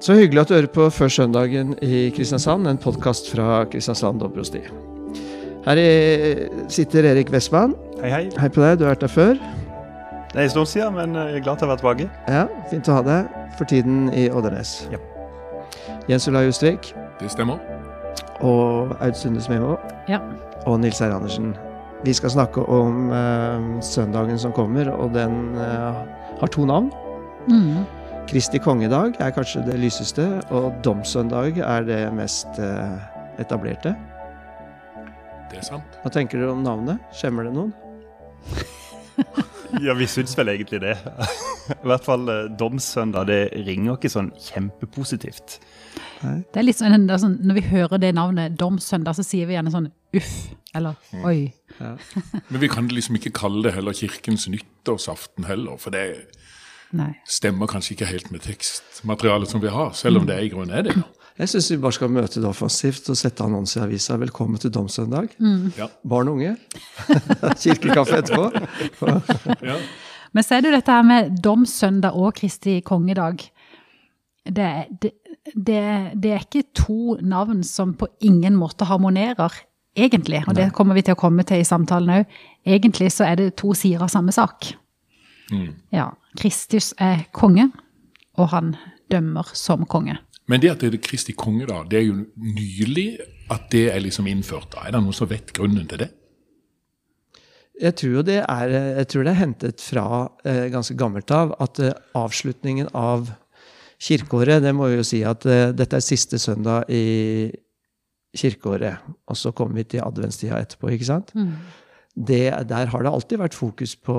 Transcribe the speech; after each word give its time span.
Så 0.00 0.14
hyggelig 0.18 0.42
at 0.44 0.50
du 0.50 0.54
hører 0.56 0.72
på 0.72 0.86
Før 0.92 1.08
søndagen 1.12 1.72
i 1.82 2.08
Kristiansand, 2.14 2.68
en 2.68 2.78
podkast 2.80 3.30
fra 3.32 3.62
Kristiansand 3.72 4.20
Dobrosti. 4.20 4.60
Her 5.66 5.80
sitter 6.70 7.08
Erik 7.10 7.32
Westman. 7.32 7.72
Hei, 8.02 8.10
hei. 8.12 8.24
Hei 8.38 8.50
på 8.52 8.62
deg, 8.62 8.76
du 8.78 8.84
har 8.86 8.92
vært 8.94 9.06
der 9.06 9.10
før. 9.12 9.40
Det 10.34 10.42
er 10.42 10.44
en 10.44 10.52
stund 10.52 10.68
siden, 10.68 10.94
men 10.98 11.16
jeg 11.16 11.38
er 11.40 11.44
glad 11.46 11.58
til 11.58 11.66
å 11.66 11.70
vært 11.72 11.82
tilbake. 11.82 12.08
Ja, 12.28 12.44
Fint 12.70 12.90
å 12.92 12.98
ha 12.98 13.04
deg. 13.06 13.32
For 13.56 13.64
tiden 13.70 14.10
i 14.12 14.26
Oddernes. 14.28 14.74
Ja. 14.92 15.00
Jens 16.10 16.26
Ola 16.28 16.42
Justvik 16.44 16.90
Det 17.20 17.30
stemmer. 17.32 17.56
og 18.44 18.92
Aud 19.00 19.16
Sunde 19.16 19.40
Smemo 19.40 19.78
Ja. 20.10 20.18
og 20.66 20.80
Nils 20.80 20.98
Herr 21.00 21.14
Andersen. 21.16 21.54
Vi 22.04 22.12
skal 22.12 22.30
snakke 22.30 22.60
om 22.68 23.08
uh, 23.10 23.80
søndagen 23.80 24.38
som 24.38 24.52
kommer, 24.52 24.90
og 24.92 25.14
den 25.16 25.56
uh, 25.56 26.04
har 26.40 26.52
to 26.52 26.66
navn. 26.68 26.92
Mm. 27.48 27.86
Kristi 28.26 28.58
kongedag 28.58 29.14
er 29.22 29.30
kanskje 29.30 29.60
det 29.68 29.76
lyseste, 29.78 30.24
og 30.50 30.74
domsøndag 30.82 31.60
er 31.62 31.84
det 31.86 31.98
mest 32.16 32.58
eh, 32.58 32.96
etablerte. 33.38 33.92
Det 35.46 35.60
er 35.60 35.66
sant. 35.68 35.98
Hva 36.02 36.10
tenker 36.10 36.42
dere 36.42 36.56
om 36.56 36.64
navnet? 36.66 36.98
Skjemmer 37.14 37.46
det 37.46 37.54
noen? 37.54 37.74
Ja, 39.82 39.96
vi 39.98 40.06
syns 40.06 40.36
vel 40.38 40.52
egentlig 40.52 40.78
det. 40.84 40.92
I 41.74 41.88
hvert 41.90 42.04
fall 42.06 42.22
domsøndag, 42.26 42.58
domssøndag. 42.60 43.26
Det 43.28 43.64
ringer 43.66 43.96
ikke 43.96 44.10
sånn 44.12 44.28
kjempepositivt. 44.40 45.56
Det 46.22 46.60
er 46.60 46.64
litt 46.64 46.78
sånn, 46.78 47.06
det 47.08 47.16
er 47.16 47.20
sånn, 47.20 47.34
Når 47.44 47.58
vi 47.58 47.64
hører 47.66 48.00
det 48.00 48.12
navnet 48.16 48.54
Domssøndag, 48.60 49.18
så 49.18 49.24
sier 49.26 49.48
vi 49.50 49.56
gjerne 49.56 49.72
sånn 49.74 49.88
uff, 50.16 50.36
eller 50.78 50.96
oi. 51.26 51.50
Men 51.80 52.62
vi 52.62 52.70
kan 52.72 52.88
liksom 52.88 53.18
ikke 53.18 53.34
kalle 53.36 53.66
det 53.66 53.74
heller 53.76 53.96
Kirkens 53.96 54.46
nyttårsaften 54.52 55.48
heller, 55.50 55.76
for 55.82 55.92
det 55.92 56.06
Nei. 56.92 57.12
stemmer 57.26 57.66
kanskje 57.66 57.96
ikke 57.96 58.06
helt 58.06 58.30
med 58.30 58.40
tekstmaterialet 58.46 59.48
som 59.50 59.60
vi 59.60 59.68
har, 59.68 59.90
selv 59.92 60.20
om 60.20 60.26
det 60.26 60.36
i 60.44 60.48
grunnen 60.52 60.70
er 60.78 60.82
det. 60.86 60.94
Jeg 61.38 61.48
syns 61.52 61.70
vi 61.70 61.76
bare 61.82 61.92
skal 61.92 62.08
møte 62.08 62.40
det 62.40 62.48
offensivt 62.48 63.10
og 63.12 63.16
sette 63.20 63.44
annonse 63.44 63.76
i 63.78 63.82
avisa 63.82 64.16
'Velkommen 64.16 64.58
til 64.58 64.70
domssøndag'. 64.70 65.34
Ja. 65.78 65.86
Barn 66.08 66.28
og 66.28 66.34
unge. 66.38 66.56
Kirkekaffe 67.62 68.16
etterpå. 68.22 68.50
Ja. 69.62 69.76
Men 70.32 70.42
så 70.44 70.54
er 70.56 70.60
det 70.60 70.70
jo 70.70 70.76
dette 70.76 70.92
her 70.92 71.02
med 71.02 71.36
domssøndag 71.44 72.14
og 72.16 72.34
Kristi 72.34 72.80
kongedag. 72.80 73.38
Det, 74.46 74.64
er- 74.64 74.86
det, 75.02 75.10
det, 75.54 76.12
det 76.22 76.32
er 76.32 76.38
ikke 76.46 76.64
to 76.74 77.16
navn 77.20 77.62
som 77.64 77.94
på 77.94 78.06
ingen 78.20 78.56
måte 78.56 78.84
harmonerer, 78.84 79.52
egentlig. 79.96 80.42
Og 80.48 80.54
det 80.54 80.72
kommer 80.72 80.94
vi 80.94 81.02
til 81.02 81.12
å 81.16 81.20
komme 81.20 81.42
til 81.44 81.60
i 81.60 81.64
samtalen 81.64 82.10
òg. 82.20 82.24
Egentlig 82.66 83.12
så 83.12 83.24
er 83.24 83.34
det 83.36 83.56
to 83.56 83.74
sider 83.74 84.02
av 84.02 84.08
samme 84.08 84.32
sak. 84.32 84.72
Ja. 85.92 86.10
Kristus 86.36 86.92
er 87.02 87.26
konge, 87.36 87.70
og 88.36 88.50
han 88.52 88.74
dømmer 89.12 89.48
som 89.54 89.86
konge. 89.88 90.18
Men 90.46 90.62
det 90.62 90.70
at 90.70 90.84
det 90.84 90.94
er 90.94 91.02
Kristi 91.02 91.34
kongedag, 91.34 91.88
det 91.90 91.98
er 92.00 92.06
jo 92.06 92.20
nylig 92.36 93.08
at 93.50 93.66
det 93.72 93.88
er 93.92 94.02
liksom 94.02 94.28
innført. 94.30 94.70
da. 94.74 94.86
Er 94.86 94.94
det 94.94 95.02
noen 95.02 95.16
som 95.16 95.30
vet 95.30 95.52
grunnen 95.54 95.88
til 95.90 96.04
det? 96.04 96.10
Jeg 97.76 97.96
tror 97.98 98.12
jo 98.14 98.22
det 98.24 98.38
er, 98.40 98.70
jeg 99.02 99.08
tror 99.12 99.26
det 99.26 99.32
er 99.34 99.42
hentet 99.42 99.82
fra 99.84 100.06
eh, 100.48 100.66
ganske 100.72 100.96
gammelt 100.96 101.30
av 101.34 101.52
at 101.60 101.80
eh, 101.82 101.92
avslutningen 102.16 102.88
av 102.96 103.28
kirkeåret 104.00 104.62
Det 104.64 104.72
må 104.76 104.88
vi 104.88 104.96
jo 104.98 105.04
si 105.04 105.22
at 105.24 105.44
eh, 105.48 105.74
dette 105.76 105.98
er 105.98 106.04
siste 106.04 106.40
søndag 106.40 106.88
i 106.92 107.50
kirkeåret. 108.36 109.04
Og 109.28 109.36
så 109.36 109.52
kommer 109.56 109.80
vi 109.80 109.90
til 109.92 110.04
adventstida 110.04 110.60
etterpå, 110.60 110.88
ikke 110.92 111.08
sant? 111.08 111.32
Det, 112.16 112.48
der 112.68 112.88
har 112.92 113.04
det 113.04 113.12
alltid 113.12 113.40
vært 113.42 113.56
fokus 113.56 113.92
på 113.96 114.16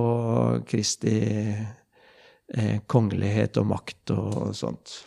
Kristi 0.70 1.18
eh, 2.56 2.80
kongelighet 2.88 3.60
og 3.62 3.70
makt 3.74 4.16
og 4.16 4.56
sånt. 4.58 4.98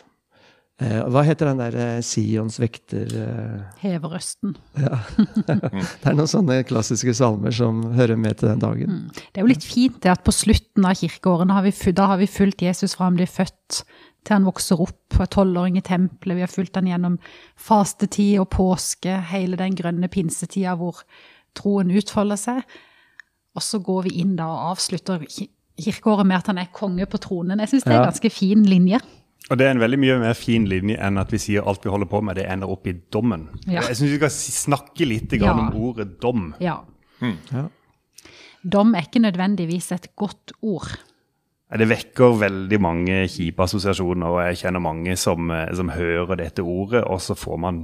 Eh, 0.81 1.01
hva 1.13 1.21
heter 1.25 1.51
den 1.51 1.59
der 1.61 1.75
eh, 1.77 1.99
Sions 2.05 2.57
vekter 2.61 3.11
eh, 3.21 3.81
Hever 3.83 4.15
røsten. 4.15 4.55
Det 5.45 6.07
er 6.09 6.15
noen 6.17 6.29
sånne 6.29 6.61
klassiske 6.65 7.13
salmer 7.17 7.53
som 7.53 7.83
hører 7.97 8.17
med 8.17 8.39
til 8.39 8.49
den 8.49 8.63
dagen. 8.63 9.03
Det 9.13 9.41
er 9.41 9.45
jo 9.45 9.51
litt 9.51 9.67
fint 9.67 9.99
det 10.01 10.13
at 10.15 10.23
på 10.25 10.33
slutten 10.33 10.87
av 10.87 10.97
kirkeårene 10.97 11.53
har 11.53 11.67
vi, 11.67 11.75
da 11.93 12.09
har 12.13 12.21
vi 12.21 12.29
fulgt 12.31 12.65
Jesus 12.65 12.97
fra 12.97 13.11
han 13.11 13.19
blir 13.19 13.29
født 13.29 13.83
til 14.25 14.37
han 14.37 14.45
vokser 14.45 14.81
opp, 14.81 15.15
og 15.17 15.21
er 15.23 15.31
tolvåring 15.33 15.77
i 15.77 15.85
tempelet. 15.85 16.37
Vi 16.37 16.45
har 16.45 16.51
fulgt 16.51 16.77
han 16.77 16.89
gjennom 16.89 17.17
fastetid 17.57 18.41
og 18.41 18.51
påske, 18.53 19.15
hele 19.31 19.57
den 19.61 19.77
grønne 19.77 20.09
pinsetida 20.13 20.75
hvor 20.77 21.01
troen 21.57 21.93
utfolder 21.93 22.41
seg. 22.41 22.77
Og 23.57 23.65
så 23.65 23.81
går 23.83 24.05
vi 24.07 24.19
inn 24.23 24.37
da 24.39 24.49
og 24.49 24.75
avslutter 24.75 25.25
kirkeåret 25.81 26.25
med 26.27 26.37
at 26.37 26.47
han 26.47 26.57
er 26.61 26.69
konge 26.73 27.05
på 27.09 27.19
tronen. 27.19 27.59
Jeg 27.59 27.69
syns 27.69 27.83
det 27.83 27.91
er 27.93 27.97
Ja. 27.99 28.03
en 28.05 28.11
ganske 28.11 28.29
fin 28.31 28.63
linje. 28.63 28.99
Og 29.49 29.57
det 29.57 29.65
er 29.67 29.71
en 29.71 29.79
veldig 29.81 29.99
mye 29.99 30.19
mer 30.19 30.33
fin 30.37 30.65
linje 30.69 30.95
enn 31.01 31.17
at 31.17 31.31
vi 31.33 31.37
sier 31.37 31.65
alt 31.67 31.83
vi 31.83 31.89
holder 31.89 32.05
på 32.07 32.21
med, 32.23 32.35
det 32.37 32.45
ender 32.47 32.69
opp 32.69 32.85
i 32.87 32.93
dommen. 33.11 33.49
Ja. 33.67 33.81
Jeg 33.81 33.95
syns 33.97 34.11
vi 34.11 34.17
skal 34.21 34.29
snakke 34.29 35.05
litt 35.07 35.29
grann 35.29 35.57
Ja. 35.57 35.67
om 35.67 35.75
ordet 35.75 36.19
dom. 36.21 36.53
Ja. 36.61 36.77
Ja. 37.51 37.67
Dom 38.63 38.93
er 38.95 39.01
ikke 39.07 39.19
nødvendigvis 39.23 39.91
et 39.91 40.15
godt 40.15 40.51
ord. 40.61 40.87
Det 41.71 41.87
vekker 41.87 42.33
veldig 42.35 42.77
mange 42.83 43.21
kjipe 43.31 43.63
assosiasjoner, 43.63 44.27
og 44.27 44.41
jeg 44.43 44.57
kjenner 44.65 44.83
mange 44.83 45.15
som, 45.15 45.51
eh, 45.55 45.69
som 45.73 45.87
hører 45.93 46.35
dette 46.35 46.59
ordet, 46.59 47.03
og 47.05 47.21
så 47.23 47.35
får 47.37 47.59
man 47.63 47.79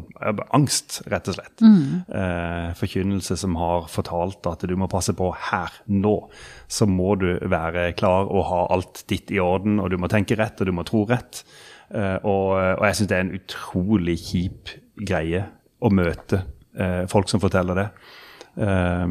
angst, 0.52 1.02
rett 1.08 1.30
og 1.32 1.38
slett. 1.38 1.64
Eh, 1.64 2.74
forkynnelse 2.76 3.38
som 3.38 3.56
har 3.56 3.88
fortalt 3.88 4.46
at 4.46 4.68
du 4.68 4.76
må 4.76 4.90
passe 4.92 5.16
på 5.16 5.32
her, 5.34 5.72
nå. 5.88 6.30
Så 6.68 6.86
må 6.86 7.16
du 7.18 7.40
være 7.40 7.94
klar 7.96 8.28
og 8.28 8.46
ha 8.50 8.68
alt 8.76 9.06
ditt 9.08 9.32
i 9.32 9.40
orden, 9.40 9.80
og 9.80 9.90
du 9.90 9.98
må 9.98 10.10
tenke 10.12 10.36
rett, 10.36 10.60
og 10.60 10.68
du 10.68 10.74
må 10.74 10.84
tro 10.84 11.06
rett. 11.06 11.44
Eh, 11.96 12.18
og, 12.24 12.60
og 12.80 12.84
jeg 12.84 12.96
syns 12.96 13.08
det 13.08 13.18
er 13.18 13.26
en 13.26 13.36
utrolig 13.40 14.18
kjip 14.20 14.76
greie 15.08 15.46
å 15.80 15.92
møte 15.94 16.44
eh, 16.76 17.06
folk 17.08 17.30
som 17.30 17.40
forteller 17.40 17.80
det. 17.80 17.88
Eh, 18.60 19.08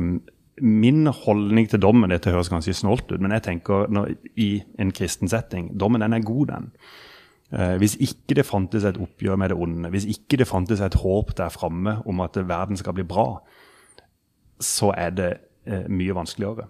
Min 0.63 1.07
holdning 1.07 1.69
til 1.69 1.83
dommen 1.83 2.11
dette 2.11 2.33
høres 2.33 2.49
ganske 2.49 2.73
snålt 2.75 3.11
ut, 3.13 3.21
men 3.21 3.35
jeg 3.37 3.45
tenker 3.45 3.91
når, 3.93 4.15
i 4.41 4.63
en 4.81 4.93
kristen 4.97 5.29
setting 5.29 5.75
dommen 5.79 6.01
den 6.01 6.17
er 6.17 6.25
god, 6.25 6.47
den. 6.53 6.71
Eh, 7.53 7.77
hvis 7.79 7.97
ikke 8.03 8.39
det 8.39 8.47
fantes 8.49 8.85
et 8.85 8.97
oppgjør 8.99 9.37
med 9.37 9.53
det 9.53 9.59
onde, 9.61 9.91
hvis 9.93 10.09
ikke 10.11 10.41
det 10.41 10.49
fantes 10.49 10.81
et 10.81 10.97
håp 11.03 11.37
der 11.39 11.53
framme 11.53 11.99
om 12.09 12.25
at 12.25 12.39
verden 12.49 12.77
skal 12.77 12.97
bli 12.97 13.05
bra, 13.07 13.29
så 14.61 14.95
er 14.97 15.11
det 15.11 15.33
eh, 15.67 15.85
mye 15.89 16.17
vanskeligere. 16.17 16.67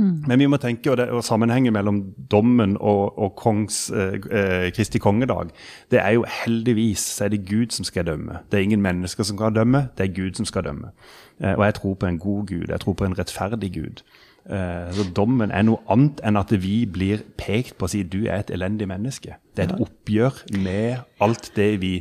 Men 0.00 0.38
vi 0.38 0.46
må 0.46 0.56
tenke, 0.60 0.90
og, 0.92 0.96
det, 1.00 1.08
og 1.14 1.24
sammenhengen 1.24 1.74
mellom 1.74 2.00
dommen 2.30 2.76
og, 2.80 3.18
og 3.18 3.34
kongs, 3.36 3.90
eh, 3.90 4.16
eh, 4.30 4.68
Kristi 4.76 4.98
kongedag, 5.02 5.52
det 5.90 6.00
er 6.02 6.16
jo 6.16 6.24
heldigvis 6.44 7.04
så 7.16 7.26
er 7.26 7.34
det 7.34 7.44
Gud 7.48 7.74
som 7.76 7.84
skal 7.84 8.06
dømme. 8.06 8.40
Det 8.50 8.58
er 8.58 8.68
ingen 8.68 8.82
mennesker 8.82 9.26
som 9.26 9.38
skal 9.38 9.54
dømme, 9.54 9.88
det 9.98 10.08
er 10.08 10.14
Gud 10.16 10.40
som 10.40 10.48
skal 10.48 10.64
dømme. 10.64 10.92
Eh, 11.40 11.54
og 11.54 11.64
jeg 11.64 11.74
tror 11.74 11.94
på 11.94 12.06
en 12.06 12.18
god 12.18 12.46
Gud, 12.46 12.66
jeg 12.68 12.80
tror 12.80 12.92
på 12.92 13.04
en 13.04 13.18
rettferdig 13.18 13.72
Gud. 13.74 14.02
Eh, 14.50 14.92
så 14.96 15.04
dommen 15.16 15.52
er 15.52 15.64
noe 15.68 15.82
annet 15.92 16.20
enn 16.24 16.38
at 16.40 16.52
vi 16.62 16.82
blir 16.88 17.24
pekt 17.38 17.76
på 17.78 17.86
å 17.86 17.92
si 17.92 18.02
du 18.02 18.22
er 18.24 18.40
et 18.40 18.52
elendig 18.54 18.88
menneske. 18.88 19.36
Det 19.54 19.64
er 19.64 19.72
et 19.74 19.82
oppgjør 19.84 20.40
med 20.64 21.02
alt 21.20 21.52
det 21.56 21.74
vi 21.82 21.92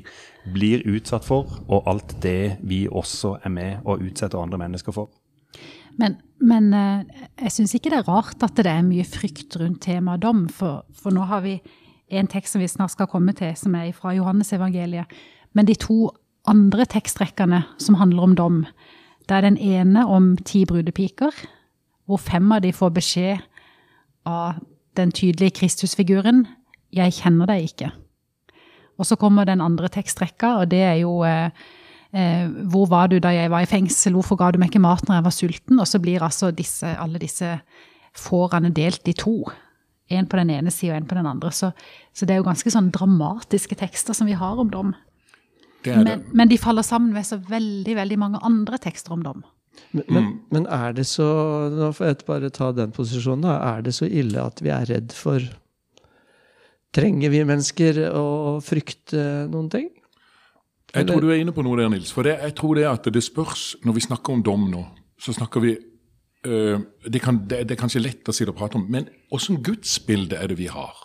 blir 0.50 0.86
utsatt 0.88 1.28
for, 1.28 1.59
og 1.68 1.90
alt 1.92 2.16
det 2.24 2.58
vi 2.64 2.86
også 2.88 3.38
er 3.44 3.54
med 3.54 3.84
og 3.86 4.06
utsetter 4.08 4.40
andre 4.40 4.62
mennesker 4.62 4.96
for. 4.96 5.12
Men, 6.00 6.16
men 6.40 6.72
eh, 6.74 7.04
jeg 7.44 7.56
syns 7.58 7.76
ikke 7.76 7.92
det 7.92 8.02
er 8.02 8.10
rart 8.10 8.44
at 8.46 8.56
det 8.58 8.72
er 8.72 8.86
mye 8.86 9.06
frykt 9.08 9.58
rundt 9.60 9.82
temaet 9.84 10.24
dom, 10.24 10.48
for, 10.54 10.86
for 10.96 11.16
nå 11.16 11.28
har 11.30 11.44
vi 11.46 11.58
en 12.10 12.30
tekst 12.30 12.56
som 12.56 12.64
vi 12.64 12.70
snart 12.72 12.96
skal 12.96 13.10
komme 13.12 13.36
til, 13.38 13.52
som 13.60 13.76
er 13.78 13.92
fra 13.94 14.16
Johannesevangeliet. 14.16 15.12
Men 15.54 15.68
de 15.68 15.76
to 15.78 16.09
andre 16.50 16.88
tekstrekkene 16.90 17.64
som 17.82 18.00
handler 18.00 18.26
om 18.26 18.36
dom, 18.40 18.59
det 19.30 19.38
er 19.38 19.46
den 19.46 19.59
ene 19.62 20.06
om 20.09 20.34
ti 20.48 20.64
brudepiker, 20.66 21.36
hvor 22.09 22.18
fem 22.18 22.50
av 22.56 22.64
de 22.66 22.72
får 22.74 22.96
beskjed 22.96 23.44
av 24.26 24.58
den 24.98 25.12
tydelige 25.12 25.59
Kristusfiguren 25.59 26.48
'Jeg 26.91 27.14
kjenner 27.14 27.46
deg 27.46 27.70
ikke'. 27.70 27.91
Og 28.97 29.06
så 29.06 29.16
kommer 29.16 29.46
den 29.46 29.62
andre 29.62 29.88
tekstrekka, 29.88 30.58
og 30.59 30.72
det 30.72 30.82
er 30.82 30.96
jo 31.06 31.23
eh, 31.23 31.50
'Hvor 32.11 32.88
var 32.90 33.08
du 33.08 33.20
da 33.20 33.29
jeg 33.29 33.52
var 33.52 33.61
i 33.61 33.70
fengsel? 33.70 34.14
Hvorfor 34.14 34.35
ga 34.35 34.52
du 34.52 34.58
meg 34.58 34.72
ikke 34.72 34.82
mat 34.82 35.06
når 35.08 35.20
jeg 35.20 35.23
var 35.23 35.35
sulten?' 35.35 35.79
Og 35.79 35.88
så 35.88 36.00
blir 36.02 36.23
altså 36.26 36.52
disse, 36.52 36.88
alle 36.97 37.20
disse 37.20 37.59
fårene 38.17 38.73
delt 38.73 39.08
i 39.08 39.14
to. 39.14 39.44
En 40.09 40.26
på 40.26 40.38
den 40.38 40.50
ene 40.50 40.72
sida 40.72 40.96
og 40.96 41.03
en 41.03 41.08
på 41.08 41.16
den 41.16 41.29
andre. 41.29 41.52
Så, 41.52 41.72
så 42.14 42.26
det 42.26 42.34
er 42.34 42.41
jo 42.41 42.47
ganske 42.50 42.72
sånn 42.73 42.90
dramatiske 42.90 43.78
tekster 43.78 44.17
som 44.17 44.26
vi 44.26 44.34
har 44.34 44.58
om 44.58 44.70
dom. 44.70 44.96
Det 45.84 45.94
er 45.94 46.03
Men, 46.03 46.26
men 46.34 46.50
de 46.50 46.58
faller 46.58 46.82
sammen 46.82 47.14
med 47.14 47.26
så 47.26 47.38
veldig, 47.38 47.96
veldig 47.96 48.17
mange 48.20 48.41
andre 48.44 48.78
tekster 48.82 49.14
om 49.14 49.23
dom. 49.23 49.44
Men, 49.91 50.03
men, 50.09 50.26
men 50.52 50.66
er 50.67 50.94
det 50.94 51.06
så 51.08 51.26
Nå 51.72 51.91
får 51.96 52.06
jeg 52.06 52.26
bare 52.28 52.50
ta 52.50 52.72
den 52.76 52.91
posisjonen. 52.91 53.46
da, 53.46 53.78
Er 53.78 53.82
det 53.85 53.94
så 53.96 54.06
ille 54.06 54.41
at 54.41 54.61
vi 54.61 54.73
er 54.73 54.90
redd 54.90 55.14
for 55.16 55.40
Trenger 56.91 57.29
vi 57.29 57.46
mennesker 57.46 58.02
å 58.17 58.58
frykte 58.66 59.46
noen 59.52 59.70
ting? 59.70 59.90
Jeg 60.96 61.08
tror 61.08 61.22
du 61.22 61.30
er 61.30 61.41
inne 61.41 61.53
på 61.53 61.64
noe 61.66 61.78
der, 61.78 61.90
Nils. 61.91 62.12
For 62.14 62.26
det, 62.26 62.38
jeg 62.41 62.56
tror 62.58 62.80
det 62.80 62.88
at 62.90 63.09
det 63.14 63.22
spørs 63.24 63.76
Når 63.86 63.94
vi 63.94 64.02
snakker 64.08 64.34
om 64.34 64.44
dom 64.44 64.70
nå, 64.72 64.86
så 65.22 65.34
snakker 65.34 65.62
vi 65.62 65.76
øh, 66.46 66.80
det, 67.06 67.22
kan, 67.22 67.44
det, 67.50 67.68
det 67.70 67.76
er 67.76 67.82
kanskje 67.82 68.02
lett 68.02 68.30
å 68.30 68.34
sitte 68.34 68.53
og 68.53 68.58
prate 68.58 68.80
om, 68.80 68.88
men 68.90 69.09
åssen 69.32 69.62
gudsbilde 69.64 70.40
er 70.40 70.47
det 70.47 70.58
vi 70.58 70.70
har? 70.72 70.96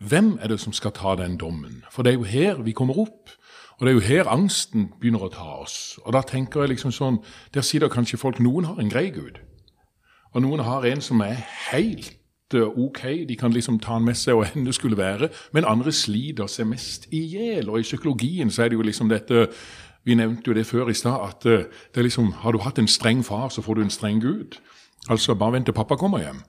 Hvem 0.00 0.38
er 0.40 0.48
det 0.48 0.60
som 0.60 0.72
skal 0.72 0.94
ta 0.96 1.16
den 1.18 1.36
dommen? 1.36 1.82
For 1.92 2.02
det 2.02 2.14
er 2.14 2.20
jo 2.20 2.28
her 2.28 2.62
vi 2.64 2.72
kommer 2.72 2.98
opp. 2.98 3.34
Og 3.80 3.86
det 3.86 3.92
er 3.92 3.96
jo 3.96 4.06
her 4.06 4.28
angsten 4.28 4.90
begynner 5.00 5.24
å 5.24 5.32
ta 5.32 5.48
oss. 5.60 5.98
Og 6.04 6.12
da 6.12 6.20
tenker 6.24 6.62
jeg 6.62 6.74
liksom 6.74 6.92
sånn 6.92 7.20
Der 7.54 7.64
sitter 7.64 7.88
kanskje 7.88 8.20
folk 8.20 8.40
Noen 8.40 8.68
har 8.68 8.80
en 8.80 8.92
grei 8.92 9.08
gud. 9.10 9.40
Og 10.34 10.44
noen 10.44 10.60
har 10.64 10.84
en 10.86 11.00
som 11.00 11.20
er 11.24 11.40
helt 11.72 12.19
ok, 12.58 13.02
de 13.28 13.36
kan 13.36 13.52
liksom 13.52 13.78
ta 13.78 13.94
den 13.94 14.04
med 14.04 14.18
seg 14.18 14.34
og 14.34 14.46
enn 14.50 14.66
det 14.66 14.74
skulle 14.74 14.98
være. 14.98 15.28
Men 15.52 15.68
andre 15.68 15.92
sliter 15.92 16.50
seg 16.50 16.66
mest 16.70 17.06
i 17.14 17.22
hjel. 17.34 17.70
Og 17.70 17.80
i 17.80 17.86
psykologien 17.86 18.50
så 18.50 18.64
er 18.64 18.68
det 18.72 18.80
jo 18.80 18.86
liksom 18.86 19.08
dette 19.08 19.48
Vi 20.02 20.14
nevnte 20.16 20.48
jo 20.48 20.54
det 20.56 20.64
før 20.66 20.88
i 20.88 20.94
stad, 20.96 21.20
at 21.28 21.46
eh, 21.46 21.66
det 21.92 22.00
er 22.00 22.06
liksom 22.08 22.32
Har 22.32 22.52
du 22.52 22.58
hatt 22.58 22.78
en 22.78 22.88
streng 22.88 23.24
far, 23.24 23.48
så 23.48 23.62
får 23.62 23.74
du 23.74 23.82
en 23.82 23.90
streng 23.90 24.20
gud. 24.20 24.56
Altså, 25.08 25.34
bare 25.34 25.52
vent 25.52 25.66
til 25.66 25.74
pappa 25.74 25.96
kommer 25.96 26.18
hjem. 26.18 26.40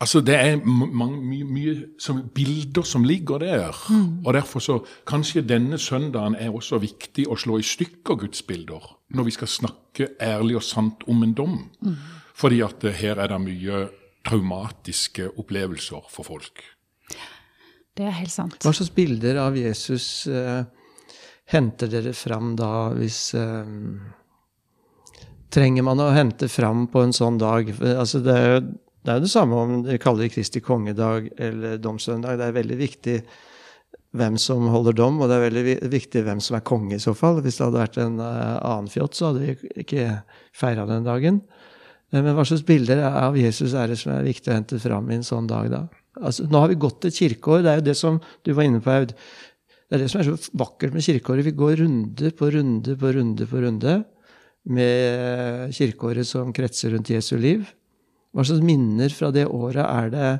Altså, 0.00 0.20
Det 0.20 0.34
er 0.34 0.56
mange, 0.64 1.20
mye, 1.22 1.44
mye 1.44 1.84
som, 1.98 2.28
bilder 2.34 2.82
som 2.82 3.04
ligger 3.04 3.38
der. 3.38 3.72
Mm. 3.90 4.26
Og 4.26 4.34
derfor 4.34 4.60
så 4.60 4.84
Kanskje 5.06 5.42
denne 5.42 5.78
søndagen 5.78 6.34
er 6.34 6.50
også 6.50 6.78
viktig 6.78 7.28
å 7.28 7.36
slå 7.36 7.58
i 7.58 7.62
stykker 7.62 8.14
gudsbilder 8.14 8.96
når 9.14 9.24
vi 9.24 9.30
skal 9.30 9.48
snakke 9.48 10.08
ærlig 10.20 10.56
og 10.56 10.62
sant 10.62 11.04
om 11.08 11.22
en 11.22 11.32
dom. 11.32 11.70
Mm. 11.80 11.94
Fordi 12.34 12.60
at 12.60 12.84
eh, 12.84 12.92
her 12.92 13.16
er 13.16 13.26
det 13.32 13.40
mye 13.40 13.86
traumatiske 14.26 15.30
opplevelser 15.38 16.08
for 16.12 16.26
folk. 16.26 16.64
Det 17.96 18.04
er 18.04 18.18
helt 18.18 18.32
sant. 18.32 18.58
Hva 18.60 18.74
slags 18.76 18.92
bilder 18.92 19.38
av 19.40 19.56
Jesus 19.56 20.26
eh, 20.28 20.66
henter 21.52 21.90
dere 21.92 22.12
fram 22.16 22.54
da, 22.58 22.90
hvis 22.96 23.30
eh, 23.38 23.74
Trenger 25.56 25.84
man 25.86 26.00
å 26.02 26.10
hente 26.10 26.48
fram 26.50 26.88
på 26.90 27.04
en 27.06 27.14
sånn 27.14 27.38
dag? 27.38 27.68
Altså, 27.94 28.18
det 28.20 28.32
er 28.34 28.48
jo 28.50 28.56
det, 29.06 29.12
er 29.14 29.20
det 29.22 29.30
samme 29.30 29.56
om 29.62 29.74
vi 29.86 29.98
kaller 30.02 30.26
det 30.26 30.32
Kristi 30.34 30.60
kongedag 30.60 31.28
eller 31.38 31.78
domsøndag. 31.78 32.40
Det 32.40 32.48
er 32.48 32.56
veldig 32.56 32.78
viktig 32.80 33.14
hvem 34.16 34.38
som 34.42 34.66
holder 34.72 34.96
dom, 34.98 35.20
og 35.20 35.30
det 35.30 35.36
er 35.36 35.44
veldig 35.44 35.76
viktig 35.92 36.24
hvem 36.26 36.42
som 36.42 36.58
er 36.58 36.64
konge 36.66 36.96
i 36.98 37.02
så 37.02 37.14
fall. 37.16 37.38
Hvis 37.44 37.60
det 37.60 37.68
hadde 37.68 37.84
vært 37.84 38.00
en 38.02 38.18
uh, 38.18 38.58
annen 38.58 38.90
fjott, 38.90 39.14
så 39.14 39.30
hadde 39.30 39.44
vi 39.44 39.70
ikke 39.84 40.08
feira 40.56 40.88
den 40.90 41.06
dagen. 41.06 41.40
Men 42.14 42.36
hva 42.36 42.44
slags 42.46 42.64
bilder 42.66 43.02
av 43.08 43.36
Jesus 43.38 43.74
er 43.74 43.90
det 43.90 43.98
som 43.98 44.12
er 44.14 44.26
viktig 44.26 44.52
å 44.52 44.56
hente 44.56 44.78
fram 44.82 45.08
i 45.10 45.18
en 45.18 45.26
sånn 45.26 45.48
dag, 45.50 45.70
da? 45.72 45.84
Altså, 46.22 46.46
nå 46.48 46.62
har 46.62 46.70
vi 46.70 46.78
gått 46.80 47.04
et 47.08 47.16
kirkeår. 47.16 47.64
Det 47.64 47.72
er 47.72 47.80
jo 47.80 47.86
det 47.90 47.96
som 47.98 48.20
du 48.46 48.52
var 48.56 48.68
inne 48.68 48.80
på, 48.80 48.92
Aud. 48.92 49.14
Det 49.86 49.96
er 49.96 50.02
det 50.02 50.10
som 50.10 50.22
er 50.22 50.28
så 50.30 50.52
vakkert 50.58 50.94
med 50.94 51.04
kirkeåret. 51.04 51.46
Vi 51.46 51.56
går 51.58 51.80
runde 51.82 52.30
på 52.38 52.50
runde 52.54 52.94
på 52.98 53.10
runde 53.16 53.48
på 53.50 53.62
runde 53.62 53.96
med 54.66 55.74
kirkeåret 55.76 56.26
som 56.26 56.54
kretser 56.54 56.94
rundt 56.94 57.12
Jesu 57.12 57.36
liv. 57.38 57.66
Hva 58.34 58.46
slags 58.46 58.64
minner 58.66 59.12
fra 59.14 59.30
det 59.34 59.46
året 59.46 59.84
er 59.84 60.10
det 60.14 60.30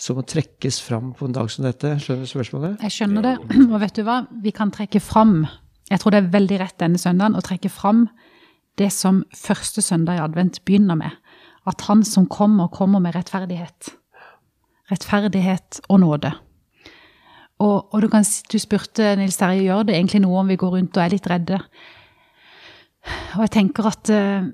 som 0.00 0.16
må 0.18 0.24
trekkes 0.26 0.78
fram 0.82 1.10
på 1.16 1.26
en 1.28 1.34
dag 1.36 1.50
som 1.52 1.66
dette? 1.66 1.96
Skjønner 2.02 2.26
du 2.26 2.30
spørsmålet? 2.30 2.84
Jeg 2.86 2.94
skjønner 2.94 3.26
det. 3.26 3.34
Og 3.72 3.78
vet 3.82 3.98
du 3.98 4.04
hva? 4.06 4.22
Vi 4.44 4.54
kan 4.54 4.72
trekke 4.74 5.02
fram 5.02 5.42
Jeg 5.90 6.00
tror 6.00 6.14
det 6.14 6.22
er 6.22 6.30
veldig 6.32 6.60
rett 6.62 6.78
denne 6.80 7.00
søndagen 7.00 7.36
å 7.36 7.42
trekke 7.44 7.68
fram 7.72 8.06
det 8.78 8.92
som 8.92 9.22
første 9.36 9.82
søndag 9.82 10.18
i 10.18 10.24
advent 10.24 10.62
begynner 10.64 10.98
med. 10.98 11.10
At 11.66 11.84
han 11.88 12.02
som 12.04 12.26
kommer, 12.26 12.68
kommer 12.72 12.98
med 12.98 13.14
rettferdighet. 13.14 13.92
Rettferdighet 14.90 15.80
og 15.88 16.00
nåde. 16.00 16.32
Og, 17.62 17.94
og 17.94 18.02
du, 18.02 18.08
kan, 18.08 18.24
du, 18.52 18.58
spurte 18.58 19.14
Nils 19.16 19.38
Terje 19.38 19.62
gjør 19.62 19.84
det 19.86 19.94
egentlig 19.94 20.22
noe 20.24 20.40
om 20.40 20.50
vi 20.50 20.58
går 20.58 20.76
rundt 20.76 20.96
og 20.96 21.04
er 21.04 21.12
litt 21.12 21.28
redde. 21.30 21.60
Og 23.36 23.44
jeg 23.44 23.52
tenker 23.54 23.86
at 23.86 24.10
uh, 24.10 24.48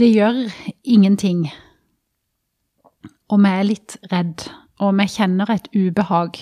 det 0.00 0.12
gjør 0.14 0.46
ingenting 0.84 1.48
om 3.28 3.44
jeg 3.44 3.60
er 3.60 3.68
litt 3.68 3.96
redd, 4.12 4.46
og 4.80 4.92
om 4.92 5.02
jeg 5.02 5.14
kjenner 5.18 5.50
et 5.52 5.66
ubehag 5.74 6.38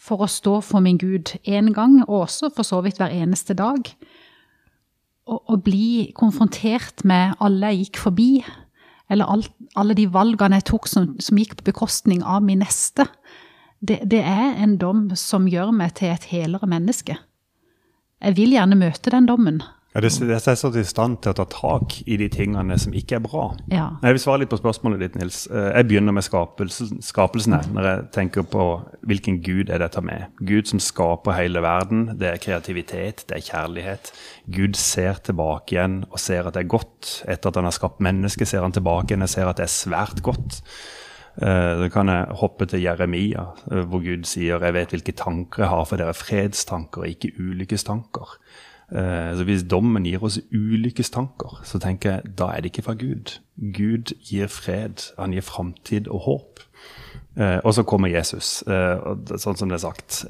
for 0.00 0.24
å 0.24 0.30
stå 0.30 0.60
for 0.64 0.84
min 0.84 1.00
Gud 1.00 1.34
én 1.44 1.72
gang, 1.76 1.98
og 2.06 2.22
også 2.28 2.48
for 2.54 2.64
så 2.64 2.80
vidt 2.84 3.00
hver 3.00 3.12
eneste 3.12 3.56
dag 3.58 3.90
å, 5.26 5.40
å 5.52 5.58
bli 5.60 6.12
konfrontert 6.16 7.04
med 7.08 7.36
alle 7.42 7.72
jeg 7.72 7.86
gikk 7.86 8.00
forbi, 8.06 8.30
eller 9.10 9.30
alt, 9.30 9.52
alle 9.78 9.94
de 9.98 10.06
valgene 10.10 10.60
jeg 10.60 10.68
tok 10.72 10.88
som, 10.90 11.12
som, 11.22 11.38
gikk 11.38 11.58
på 11.58 11.68
bekostning 11.70 12.24
av 12.26 12.42
min 12.46 12.62
neste, 12.64 13.08
det, 13.78 14.00
det 14.08 14.22
er 14.24 14.56
en 14.62 14.78
dom 14.80 15.08
som 15.18 15.46
gjør 15.50 15.74
meg 15.74 15.94
til 15.98 16.14
et 16.14 16.30
helere 16.30 16.66
menneske. 16.70 17.18
Jeg 18.24 18.36
vil 18.38 18.54
gjerne 18.56 18.78
møte 18.80 19.12
den 19.12 19.28
dommen. 19.28 19.60
Ja, 19.96 20.00
det, 20.04 20.10
det 20.28 20.36
er 20.36 20.56
så 20.60 20.68
i 20.76 20.82
stand 20.84 21.22
til 21.24 21.32
å 21.32 21.36
ta 21.38 21.46
tak 21.48 21.94
i 22.04 22.18
de 22.20 22.26
tingene 22.28 22.76
som 22.76 22.92
ikke 22.92 23.16
er 23.16 23.22
bra. 23.24 23.46
Ja. 23.72 23.86
Jeg 24.02 24.18
vil 24.18 24.20
svare 24.20 24.42
litt 24.42 24.50
på 24.52 24.58
spørsmålet 24.60 25.00
ditt, 25.00 25.14
Nils. 25.16 25.46
Eh, 25.48 25.70
jeg 25.72 25.88
begynner 25.88 26.12
med 26.12 26.26
skapelsen, 26.26 26.98
skapelsene. 27.00 27.62
når 27.72 27.88
jeg 27.88 28.02
tenker 28.12 28.44
på 28.44 28.66
hvilken 29.08 29.40
gud 29.40 29.72
er 29.72 29.80
dette 29.80 30.02
med. 30.04 30.36
Gud 30.44 30.68
som 30.68 30.82
skaper 30.84 31.38
hele 31.38 31.64
verden. 31.64 32.10
Det 32.20 32.28
er 32.28 32.42
kreativitet, 32.44 33.24
det 33.24 33.38
er 33.38 33.46
kjærlighet. 33.48 34.12
Gud 34.52 34.76
ser 34.76 35.16
tilbake 35.24 35.78
igjen 35.78 36.02
og 36.10 36.20
ser 36.20 36.44
at 36.44 36.58
det 36.58 36.66
er 36.66 36.74
godt. 36.76 37.22
Etter 37.24 37.48
at 37.48 37.62
han 37.62 37.70
har 37.70 37.78
skapt 37.78 38.04
mennesket, 38.04 38.52
ser 38.52 38.68
han 38.68 38.76
tilbake 38.76 39.14
igjen 39.14 39.24
og 39.24 39.32
ser 39.32 39.48
at 39.48 39.56
det 39.62 39.64
er 39.64 39.76
svært 39.78 40.20
godt. 40.26 40.60
Da 41.40 41.84
eh, 41.84 41.88
kan 41.92 42.12
jeg 42.12 42.36
hoppe 42.40 42.68
til 42.68 42.84
Jeremia, 42.84 43.48
eh, 43.72 43.84
hvor 43.88 44.04
Gud 44.04 44.28
sier 44.28 44.60
'Jeg 44.60 44.72
vet 44.74 44.92
hvilke 44.92 45.12
tanker 45.12 45.64
jeg 45.64 45.68
har 45.72 45.84
for 45.84 45.96
dere, 45.96 46.14
fredstanker 46.14 47.04
ikke 47.04 47.32
ulykkestanker'. 47.40 48.36
Eh, 48.92 49.32
så 49.34 49.42
hvis 49.46 49.64
dommen 49.66 50.06
gir 50.06 50.22
oss 50.22 50.38
ulykkestanker, 50.54 51.60
så 51.66 51.80
tenker 51.82 52.16
jeg 52.16 52.36
da 52.38 52.52
er 52.52 52.62
det 52.62 52.70
ikke 52.70 52.86
fra 52.86 52.94
Gud. 52.98 53.38
Gud 53.56 54.14
gir 54.22 54.50
fred, 54.52 55.08
han 55.18 55.34
gir 55.34 55.42
framtid 55.42 56.06
og 56.08 56.22
håp. 56.26 56.62
Eh, 57.36 57.58
og 57.64 57.74
så 57.74 57.82
kommer 57.82 58.12
Jesus. 58.12 58.62
Eh, 58.62 59.08
sånn 59.34 59.58
som 59.58 59.72
det 59.72 59.80
er 59.80 59.84
sagt, 59.86 60.22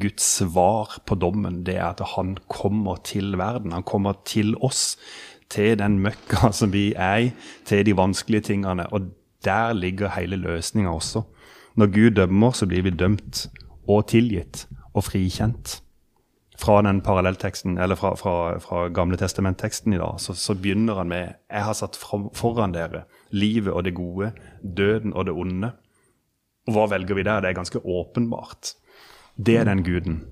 Guds 0.00 0.24
svar 0.38 0.96
på 1.06 1.18
dommen 1.20 1.62
det 1.66 1.76
er 1.76 1.90
at 1.90 2.00
han 2.16 2.36
kommer 2.48 3.02
til 3.04 3.36
verden. 3.38 3.76
Han 3.76 3.86
kommer 3.86 4.16
til 4.24 4.56
oss, 4.60 4.96
til 5.52 5.76
den 5.76 6.00
møkka 6.00 6.52
som 6.58 6.72
vi 6.72 6.92
er 6.96 7.28
i, 7.28 7.30
til 7.68 7.84
de 7.84 7.96
vanskelige 7.98 8.52
tingene. 8.52 8.88
Og 8.92 9.12
der 9.44 9.76
ligger 9.76 10.16
hele 10.16 10.40
løsninga 10.40 10.90
også. 10.96 11.26
Når 11.76 11.92
Gud 11.92 12.10
dømmer, 12.16 12.52
så 12.56 12.66
blir 12.66 12.84
vi 12.84 12.90
dømt 12.90 13.48
og 13.88 14.06
tilgitt 14.08 14.66
og 14.92 15.04
frikjent 15.04 15.80
fra 16.62 16.82
den 16.82 17.00
parallellteksten, 17.02 17.78
eller 17.78 17.98
fra, 17.98 18.14
fra, 18.14 18.58
fra 18.62 18.88
Gamle 18.94 19.18
testamentteksten 19.18 19.94
i 19.96 19.98
dag, 19.98 20.20
så, 20.22 20.34
så, 20.38 20.54
begynner 20.54 21.00
han 21.00 21.10
med 21.10 21.32
Jeg 21.50 21.64
har 21.66 21.74
satt 21.74 21.98
foran 21.98 22.74
dere 22.74 23.04
livet 23.30 23.72
og 23.72 23.84
det 23.84 23.94
gode, 23.96 24.32
døden 24.62 25.12
og 25.12 25.26
det 25.26 25.34
onde. 25.34 25.72
Og 26.68 26.76
hva 26.76 26.86
velger 26.92 27.18
vi 27.18 27.26
der? 27.26 27.42
Det 27.42 27.50
er 27.50 27.58
ganske 27.58 27.82
åpenbart. 27.82 28.76
Det 29.36 29.56
er 29.58 29.66
den 29.66 29.82
guden 29.82 30.22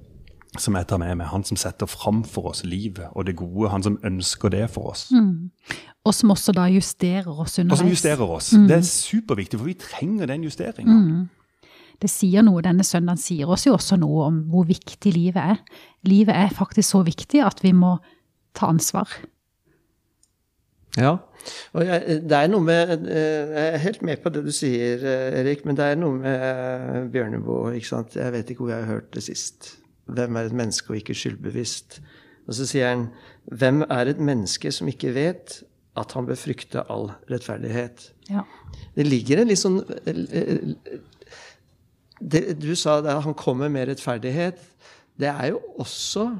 som 0.59 0.75
jeg 0.75 0.87
tar 0.91 0.99
med 0.99 1.17
meg. 1.19 1.31
Han 1.31 1.45
som 1.47 1.59
setter 1.59 1.91
fram 1.91 2.23
for 2.27 2.51
oss 2.51 2.63
livet 2.67 3.11
og 3.15 3.27
det 3.27 3.37
gode. 3.39 3.71
Han 3.71 3.83
som 3.87 3.99
ønsker 4.07 4.51
det 4.55 4.65
for 4.71 4.93
oss. 4.93 5.09
Mm. 5.11 5.51
Og 6.05 6.15
som 6.15 6.31
også 6.31 6.55
da 6.55 6.69
justerer 6.71 7.29
oss 7.31 7.59
underveis. 7.59 7.73
Og 7.73 7.83
som 7.83 7.91
justerer 7.91 8.33
oss. 8.39 8.53
Mm. 8.55 8.67
Det 8.71 8.77
er 8.77 8.87
superviktig, 8.87 9.59
for 9.59 9.71
vi 9.71 9.77
trenger 9.79 10.31
den 10.31 10.47
justeringa. 10.47 10.95
Mm 10.95 11.29
det 12.01 12.11
sier 12.11 12.45
noe, 12.47 12.63
Denne 12.65 12.85
søndagen 12.87 13.21
sier 13.21 13.51
oss 13.51 13.67
jo 13.69 13.75
også 13.77 13.99
noe 14.01 14.29
om 14.31 14.41
hvor 14.53 14.65
viktig 14.69 15.13
livet 15.13 15.41
er. 15.57 15.61
Livet 16.09 16.37
er 16.37 16.55
faktisk 16.55 16.95
så 16.95 17.03
viktig 17.07 17.43
at 17.45 17.61
vi 17.65 17.75
må 17.77 17.99
ta 18.57 18.71
ansvar. 18.73 19.11
Ja. 20.99 21.19
Og 21.73 21.85
jeg, 21.87 22.21
det 22.29 22.37
er 22.37 22.49
noe 22.51 22.65
med 22.65 22.91
eh, 23.09 23.53
Jeg 23.55 23.67
er 23.75 23.83
helt 23.85 24.03
med 24.05 24.21
på 24.21 24.33
det 24.35 24.43
du 24.45 24.51
sier, 24.53 25.05
eh, 25.07 25.39
Erik, 25.41 25.63
men 25.65 25.79
det 25.79 25.87
er 25.87 26.01
noe 26.01 26.19
med 26.19 26.47
eh, 26.47 27.05
Bjørneboe. 27.13 27.77
Jeg 27.79 28.35
vet 28.35 28.51
ikke 28.51 28.65
hvor 28.65 28.75
jeg 28.75 28.85
har 28.85 28.99
hørt 28.99 29.13
det 29.15 29.25
sist. 29.25 29.77
Hvem 30.11 30.37
er 30.37 30.49
et 30.49 30.57
menneske 30.57 30.91
og 30.91 30.99
ikke 30.99 31.17
skyldbevisst? 31.17 32.01
Og 32.49 32.57
så 32.59 32.67
sier 32.67 32.91
han 32.91 33.09
Hvem 33.47 33.85
er 33.87 34.11
et 34.11 34.21
menneske 34.21 34.73
som 34.75 34.91
ikke 34.91 35.15
vet 35.15 35.61
at 35.99 36.13
han 36.17 36.27
bør 36.27 36.39
frykte 36.39 36.83
all 36.91 37.11
rettferdighet? 37.31 38.11
Ja. 38.31 38.45
Det 38.97 39.07
ligger 39.07 39.43
en 39.43 39.51
litt 39.51 39.63
sånn 39.63 39.81
det, 42.21 42.61
Du 42.61 42.75
sa 42.77 42.99
at 43.01 43.25
han 43.25 43.35
kommer 43.35 43.73
med 43.73 43.89
rettferdighet. 43.89 44.61
Det 45.21 45.29
er 45.29 45.53
jo 45.53 45.61
også 45.81 46.31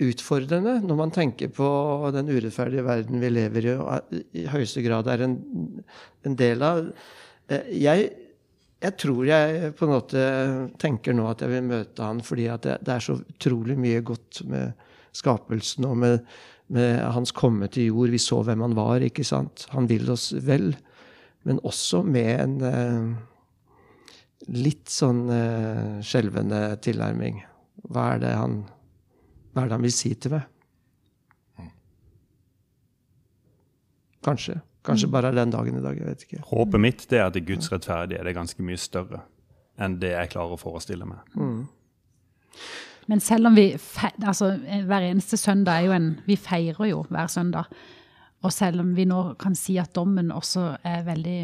utfordrende 0.00 0.78
når 0.80 0.96
man 0.96 1.12
tenker 1.12 1.50
på 1.52 1.68
den 2.14 2.30
urettferdige 2.32 2.86
verden 2.86 3.20
vi 3.20 3.30
lever 3.32 3.68
i 3.68 3.76
og 3.76 4.14
i 4.32 4.46
høyeste 4.48 4.82
grad 4.84 5.10
er 5.12 5.26
en, 5.26 5.36
en 6.24 6.36
del 6.38 6.64
av. 6.64 6.86
Eh, 7.50 7.72
jeg, 7.82 8.06
jeg, 8.80 8.96
tror 9.02 9.24
jeg 9.28 9.72
på 9.76 9.86
en 9.86 9.92
måte 9.92 10.22
tenker 10.80 11.16
nå 11.16 11.28
at 11.30 11.44
jeg 11.44 11.52
vil 11.52 11.68
møte 11.68 12.06
han 12.06 12.22
fordi 12.24 12.48
det, 12.64 12.78
det, 12.86 12.94
er 12.94 13.04
så 13.04 13.18
utrolig 13.20 13.76
mye 13.80 14.00
godt 14.06 14.42
med 14.48 14.86
skapelsen 15.16 15.88
og 15.90 15.98
med, 16.00 16.20
med, 16.72 17.02
hans 17.16 17.34
komme 17.36 17.68
til 17.68 17.90
jord. 17.90 18.14
Vi 18.14 18.22
så 18.22 18.40
hvem 18.46 18.64
han 18.64 18.78
var. 18.78 19.04
ikke 19.04 19.26
sant? 19.26 19.66
Han 19.74 19.90
vil 19.90 20.08
oss 20.12 20.30
vel. 20.46 20.72
Men 21.48 21.60
også 21.66 22.02
med 22.06 22.32
en 22.38 22.56
eh, 22.64 23.29
litt 24.48 24.88
sånn 24.88 25.26
eh, 25.34 26.00
skjelvende 26.06 26.62
tilnærming. 26.84 27.42
Hva 27.90 28.14
er, 28.14 28.22
det 28.22 28.32
han, 28.36 28.56
hva 29.52 29.64
er 29.64 29.70
det 29.70 29.76
han 29.76 29.86
vil 29.86 29.94
si 29.94 30.14
til 30.16 30.36
meg? 30.36 30.48
Kanskje. 34.24 34.58
Kanskje 34.84 35.08
mm. 35.08 35.12
bare 35.12 35.32
den 35.32 35.52
dagen 35.52 35.76
i 35.78 35.82
dag. 35.84 35.96
jeg 35.96 36.06
vet 36.06 36.24
ikke. 36.26 36.42
Håpet 36.50 36.80
mitt 36.80 37.06
det 37.08 37.20
er 37.20 37.28
at 37.28 37.38
Guds 37.46 37.70
rettferdighet 37.72 38.26
er 38.26 38.36
ganske 38.36 38.64
mye 38.64 38.80
større 38.80 39.24
enn 39.80 39.96
det 40.00 40.12
jeg 40.12 40.32
klarer 40.34 40.56
å 40.56 40.60
forestille 40.60 41.08
meg. 41.08 41.36
Mm. 41.36 41.62
Men 43.08 43.22
selv 43.24 43.48
om 43.48 43.56
vi 43.56 43.72
altså 43.72 44.50
Hver 44.60 45.06
eneste 45.06 45.38
søndag 45.40 45.80
er 45.80 45.86
jo 45.86 45.94
en 45.94 46.08
Vi 46.26 46.36
feirer 46.36 46.90
jo 46.90 47.04
hver 47.08 47.30
søndag. 47.32 47.70
Og 48.44 48.52
selv 48.52 48.84
om 48.84 48.92
vi 48.96 49.06
nå 49.08 49.22
kan 49.40 49.56
si 49.56 49.78
at 49.80 49.94
dommen 49.96 50.32
også 50.32 50.74
er 50.84 51.04
veldig 51.04 51.40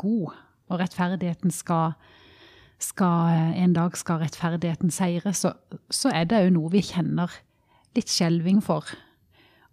god, 0.00 0.36
og 0.68 0.80
rettferdigheten 0.80 1.50
skal, 1.54 1.96
skal 2.78 3.52
En 3.56 3.72
dag 3.76 3.96
skal 3.96 4.20
rettferdigheten 4.22 4.90
seire, 4.90 5.32
så, 5.32 5.52
så 5.90 6.10
er 6.14 6.24
det 6.24 6.44
jo 6.44 6.54
noe 6.58 6.72
vi 6.74 6.84
kjenner 6.84 7.32
litt 7.96 8.10
skjelving 8.12 8.62
for. 8.64 8.84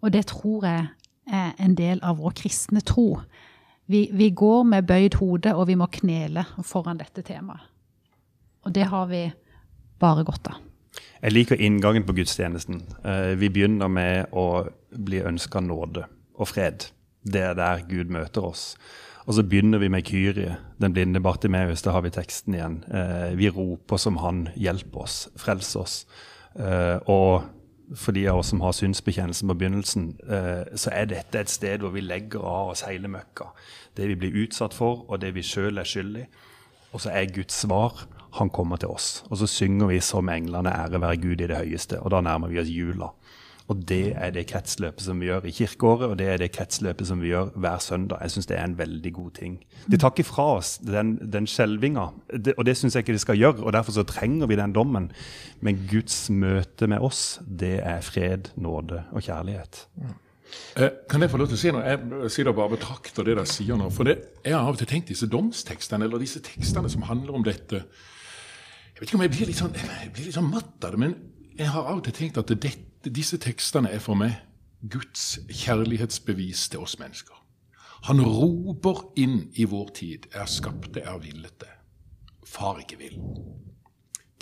Og 0.04 0.14
det 0.14 0.28
tror 0.32 0.68
jeg 0.68 0.88
er 1.32 1.54
en 1.60 1.76
del 1.76 2.02
av 2.04 2.20
vår 2.20 2.36
kristne 2.44 2.84
tro. 2.84 3.22
Vi, 3.88 4.10
vi 4.14 4.30
går 4.30 4.64
med 4.64 4.88
bøyd 4.88 5.18
hode, 5.20 5.56
og 5.56 5.68
vi 5.68 5.76
må 5.80 5.88
knele 5.92 6.46
foran 6.64 7.00
dette 7.00 7.24
temaet. 7.26 7.70
Og 8.64 8.72
det 8.76 8.86
har 8.88 9.10
vi 9.10 9.26
bare 10.00 10.24
godt 10.24 10.54
av. 10.54 10.62
Jeg 11.24 11.34
liker 11.34 11.60
inngangen 11.60 12.04
på 12.08 12.16
gudstjenesten. 12.16 12.82
Eh, 13.04 13.34
vi 13.40 13.50
begynner 13.50 13.90
med 13.92 14.32
å 14.36 14.66
bli 14.92 15.24
ønska 15.24 15.62
nåde 15.64 16.06
og 16.36 16.50
fred. 16.52 16.90
Det 17.24 17.42
er 17.42 17.56
der 17.58 17.84
Gud 17.88 18.12
møter 18.12 18.48
oss. 18.50 18.74
Og 19.26 19.38
så 19.38 19.44
begynner 19.48 19.80
vi 19.80 19.88
med 19.88 20.04
Kyrie, 20.08 20.58
den 20.82 20.94
blinde 20.94 21.22
Bartimeus. 21.24 21.82
Da 21.82 21.94
har 21.96 22.04
vi 22.04 22.12
teksten 22.12 22.56
igjen. 22.58 22.84
Eh, 22.92 23.36
vi 23.40 23.50
roper 23.50 23.98
som 23.98 24.18
han, 24.20 24.48
hjelp 24.60 24.96
oss, 25.00 25.28
frels 25.40 25.76
oss. 25.80 26.06
Eh, 26.60 27.00
og 27.08 27.46
for 28.00 28.16
de 28.16 28.26
av 28.28 28.42
oss 28.42 28.52
som 28.52 28.62
har 28.64 28.76
synsbekjennelsen 28.76 29.48
på 29.52 29.58
begynnelsen, 29.60 30.06
så 30.80 30.90
er 30.96 31.10
dette 31.12 31.38
et 31.38 31.52
sted 31.52 31.84
hvor 31.84 31.92
vi 31.94 32.02
legger 32.02 32.42
av 32.42 32.72
oss 32.72 32.86
hele 32.88 33.12
møkka. 33.12 33.52
Det 33.98 34.08
vi 34.10 34.16
blir 34.18 34.38
utsatt 34.46 34.74
for, 34.74 35.04
og 35.10 35.20
det 35.22 35.34
vi 35.36 35.44
sjøl 35.46 35.78
er 35.78 35.88
skyldig. 35.88 36.24
Og 36.96 37.04
så 37.04 37.12
er 37.12 37.30
Guds 37.36 37.60
svar 37.66 38.06
han 38.34 38.50
kommer 38.50 38.82
til 38.82 38.90
oss. 38.90 39.24
Og 39.30 39.38
så 39.38 39.48
synger 39.50 39.92
vi 39.92 40.00
som 40.02 40.30
englene 40.30 40.74
ære 40.74 41.02
være 41.02 41.22
Gud 41.22 41.42
i 41.42 41.48
det 41.50 41.58
høyeste. 41.58 42.00
Og 42.02 42.12
da 42.14 42.22
nærmer 42.26 42.50
vi 42.50 42.60
oss 42.62 42.72
jula. 42.72 43.12
Og 43.72 43.80
det 43.88 44.14
er 44.20 44.34
det 44.36 44.46
kretsløpet 44.50 45.06
som 45.06 45.22
vi 45.22 45.30
gjør 45.30 45.46
i 45.48 45.54
kirkeåret, 45.56 46.10
og 46.12 46.18
det 46.20 46.28
er 46.28 46.42
det 46.42 46.50
kretsløpet 46.52 47.08
som 47.08 47.22
vi 47.24 47.32
gjør 47.32 47.54
hver 47.56 47.80
søndag. 47.84 48.20
Jeg 48.22 48.34
syns 48.34 48.50
det 48.50 48.58
er 48.58 48.66
en 48.68 48.78
veldig 48.78 49.14
god 49.16 49.30
ting. 49.38 49.54
Det 49.88 50.02
tar 50.04 50.12
ikke 50.12 50.28
fra 50.28 50.48
oss 50.58 50.76
den, 50.84 51.16
den 51.32 51.48
skjelvinga, 51.48 52.08
og 52.58 52.66
det 52.68 52.76
syns 52.80 52.98
jeg 52.98 53.06
ikke 53.06 53.16
det 53.16 53.24
skal 53.24 53.40
gjøre. 53.40 53.64
og 53.64 53.74
Derfor 53.74 53.96
så 53.96 54.04
trenger 54.08 54.52
vi 54.52 54.60
den 54.60 54.76
dommen. 54.76 55.12
Men 55.64 55.88
Guds 55.92 56.28
møte 56.30 56.90
med 56.92 57.00
oss, 57.00 57.40
det 57.48 57.78
er 57.80 58.04
fred, 58.04 58.52
nåde 58.56 59.06
og 59.12 59.24
kjærlighet. 59.24 59.86
Eh, 60.78 60.90
kan 61.10 61.24
jeg 61.24 61.32
få 61.32 61.40
lov 61.40 61.50
til 61.50 61.58
å 61.58 61.62
si 61.64 61.72
noe? 61.74 61.86
Jeg 61.88 62.46
det 62.46 62.56
bare 62.56 62.76
betrakter 62.76 63.24
det 63.24 63.38
dere 63.38 63.48
sier 63.50 63.80
nå. 63.80 63.88
For 63.96 64.06
det, 64.06 64.20
jeg 64.44 64.54
har 64.54 64.68
av 64.68 64.76
og 64.76 64.82
til 64.84 64.92
tenkt 64.92 65.10
disse 65.10 65.30
domstekstene, 65.32 66.06
eller 66.06 66.22
disse 66.22 66.44
tekstene 66.44 66.92
som 66.92 67.08
handler 67.08 67.40
om 67.40 67.48
dette 67.48 67.86
jeg 68.94 69.02
vet 69.02 69.10
ikke 69.10 69.18
om 69.18 69.24
jeg 69.26 69.34
blir 69.34 69.50
litt 69.50 69.58
sånn, 69.58 69.72
jeg 69.74 70.10
blir 70.14 70.28
litt 70.28 70.36
sånn 70.36 70.52
matt 70.54 70.86
av 70.86 70.94
det, 70.94 71.00
men 71.02 71.14
jeg 71.58 71.70
har 71.74 71.88
av 71.90 71.98
og 71.98 72.04
til 72.06 72.14
tenkt 72.14 72.38
at 72.38 72.52
dette, 72.54 72.93
disse 73.12 73.38
tekstene 73.42 73.92
er 73.92 74.00
for 74.04 74.16
meg 74.20 74.38
Guds 74.90 75.40
kjærlighetsbevis 75.48 76.68
til 76.70 76.84
oss 76.84 76.98
mennesker. 77.00 77.36
Han 78.10 78.20
roper 78.20 79.06
inn 79.20 79.46
i 79.56 79.64
vår 79.70 79.94
tid. 79.96 80.28
Er 80.36 80.48
skapte, 80.52 81.00
er 81.00 81.22
villete. 81.24 81.70
Far 82.44 82.82
ikke 82.82 83.00
vil. 83.00 83.16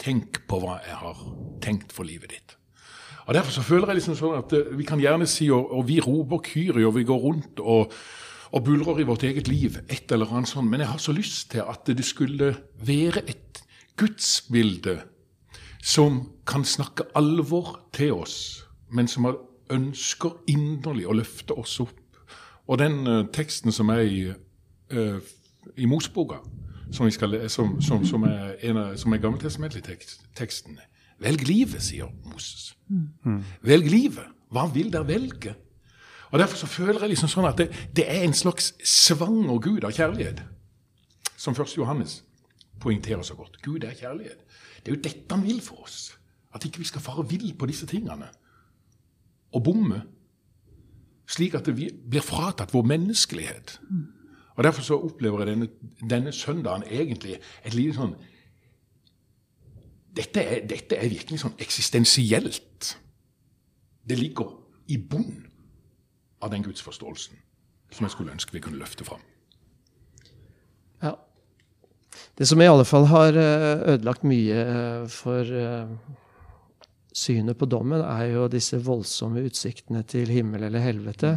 Tenk 0.02 0.42
på 0.50 0.58
hva 0.64 0.80
jeg 0.82 0.98
har 0.98 1.22
tenkt 1.62 1.94
for 1.94 2.10
livet 2.10 2.34
ditt. 2.34 2.56
Og 3.28 3.36
Derfor 3.38 3.54
så 3.54 3.62
føler 3.62 3.92
jeg 3.92 4.00
liksom 4.00 4.18
sånn 4.18 4.40
at 4.40 4.54
eh, 4.58 4.74
vi 4.74 4.86
kan 4.88 5.00
gjerne 5.00 5.28
si, 5.30 5.52
og, 5.54 5.70
og 5.78 5.86
vi 5.88 6.00
roper 6.02 6.42
Kyrie, 6.42 6.88
og 6.88 6.96
vi 6.98 7.06
går 7.06 7.22
rundt 7.22 7.62
og, 7.62 7.94
og 8.50 8.66
bulrer 8.66 9.04
i 9.04 9.06
vårt 9.08 9.28
eget 9.30 9.48
liv, 9.48 9.78
et 9.86 10.12
eller 10.12 10.34
annet 10.34 10.50
sånt, 10.50 10.72
men 10.72 10.82
jeg 10.82 10.90
har 10.90 11.00
så 11.00 11.14
lyst 11.14 11.52
til 11.54 11.62
at 11.62 11.86
det 11.86 12.06
skulle 12.08 12.56
være 12.82 13.22
et 13.30 13.62
gudsbilde 14.02 14.98
som 15.86 16.24
kan 16.48 16.66
snakke 16.66 17.04
alvor 17.16 17.80
til 17.94 18.14
oss, 18.14 18.68
men 18.92 19.08
som 19.08 19.28
ønsker 19.72 20.36
inderlig 20.52 21.08
å 21.08 21.16
løfte 21.16 21.56
oss 21.58 21.80
opp. 21.84 21.98
Og 22.68 22.80
den 22.80 23.08
uh, 23.08 23.26
teksten 23.34 23.72
som 23.72 23.90
er 23.90 24.04
i, 24.06 24.22
uh, 24.94 25.18
i 25.78 25.86
Mosboka, 25.90 26.42
som, 26.92 27.12
som, 27.12 27.82
som, 27.82 28.06
som, 28.06 28.24
er, 28.24 28.56
en 28.68 28.78
av, 28.78 28.96
som 29.00 29.14
er 29.14 29.22
gammeltestamentlig-teksten 29.24 30.80
Velg 31.22 31.44
livet, 31.46 31.84
sier 31.86 32.10
Moses. 32.26 32.72
Mm. 32.90 33.44
Velg 33.62 33.90
livet. 33.92 34.32
Hva 34.52 34.66
vil 34.74 34.90
dere 34.92 35.06
velge? 35.08 35.54
Og 36.32 36.40
Derfor 36.40 36.58
så 36.58 36.68
føler 36.68 37.04
jeg 37.04 37.14
liksom 37.14 37.30
sånn 37.30 37.48
at 37.50 37.60
det, 37.60 37.68
det 37.96 38.08
er 38.10 38.24
en 38.26 38.34
slags 38.34 38.72
svanger 38.88 39.60
gud 39.62 39.86
av 39.86 39.94
kjærlighet, 39.94 40.42
som 41.38 41.54
1. 41.54 41.76
Johannes 41.78 42.22
poengterer 42.82 43.22
så 43.28 43.36
godt. 43.38 43.60
Gud 43.62 43.86
er 43.86 43.94
kjærlighet. 44.00 44.42
Det 44.82 44.90
er 44.92 44.96
jo 44.96 45.04
dette 45.04 45.36
han 45.36 45.46
vil 45.46 45.62
for 45.62 45.84
oss. 45.86 46.00
At 46.54 46.66
ikke 46.66 46.84
vi 46.84 46.90
skal 46.90 47.02
fare 47.02 47.28
vill 47.30 47.54
på 47.58 47.66
disse 47.70 47.88
tingene 47.88 48.28
og 49.52 49.64
bomme. 49.64 50.02
Slik 51.28 51.56
at 51.56 51.68
vi 51.78 51.90
blir 51.92 52.24
fratatt 52.24 52.74
vår 52.74 52.84
menneskelighet. 52.88 53.80
Og 54.56 54.64
Derfor 54.64 54.82
så 54.82 55.00
opplever 55.00 55.40
jeg 55.40 55.48
denne, 55.48 55.68
denne 56.10 56.32
søndagen 56.32 56.84
egentlig 56.84 57.40
et 57.66 57.74
lite 57.74 57.96
sånn 57.96 58.16
dette 60.12 60.44
er, 60.44 60.66
dette 60.68 60.98
er, 61.00 61.08
virkelig 61.08 61.40
sånn 61.40 61.56
eksistensielt. 61.64 62.90
Det 64.04 64.18
ligger 64.20 64.50
i 64.92 64.98
bunnen 65.00 65.46
av 66.44 66.52
den 66.52 66.66
gudsforståelsen 66.66 67.40
som 67.92 68.08
jeg 68.08 68.12
skulle 68.12 68.34
ønske 68.34 68.56
vi 68.56 68.64
kunne 68.64 68.80
løfte 68.80 69.06
fram. 69.08 69.24
Ja, 71.04 71.16
det 72.38 72.48
som 72.48 72.62
i 72.62 72.68
alle 72.68 72.86
fall 72.88 73.08
har 73.12 73.38
eh, 73.40 73.84
ødelagt 73.94 74.28
mye 74.28 74.64
eh, 74.64 75.08
for 75.12 75.48
eh, 75.48 75.96
synet 77.12 77.60
på 77.60 77.68
dommen, 77.70 78.02
er 78.02 78.32
jo 78.32 78.48
disse 78.52 78.80
voldsomme 78.82 79.44
utsiktene 79.48 80.04
til 80.08 80.32
himmel 80.32 80.68
eller 80.68 80.84
helvete. 80.84 81.36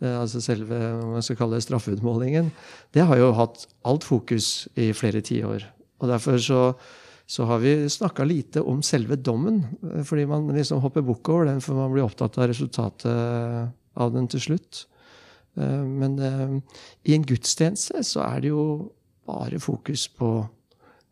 Altså 0.00 0.40
selve 0.40 0.78
om 0.96 1.16
jeg 1.18 1.26
skal 1.26 1.38
kalle 1.42 1.58
det 1.58 1.66
straffeutmålingen. 1.66 2.50
Det 2.94 3.04
har 3.04 3.20
jo 3.20 3.34
hatt 3.36 3.66
alt 3.88 4.06
fokus 4.06 4.68
i 4.80 4.90
flere 4.96 5.20
tiår. 5.24 5.66
Og 6.00 6.08
derfor 6.08 6.38
så, 6.40 6.60
så 7.28 7.44
har 7.50 7.60
vi 7.60 7.74
snakka 7.92 8.24
lite 8.24 8.62
om 8.64 8.80
selve 8.86 9.18
dommen. 9.20 9.60
Fordi 10.08 10.24
man 10.30 10.48
liksom 10.56 10.80
hopper 10.80 11.04
bukk 11.04 11.28
over 11.34 11.50
den, 11.50 11.60
for 11.60 11.76
man 11.76 11.92
blir 11.92 12.06
opptatt 12.06 12.38
av 12.40 12.48
resultatet 12.48 13.74
av 14.00 14.14
den 14.14 14.30
til 14.30 14.46
slutt. 14.46 14.86
Men 15.60 16.16
i 17.04 17.16
en 17.16 17.26
gudstjeneste 17.26 18.04
så 18.06 18.24
er 18.24 18.40
det 18.40 18.54
jo 18.54 18.64
bare 19.28 19.60
fokus 19.60 20.06
på 20.16 20.38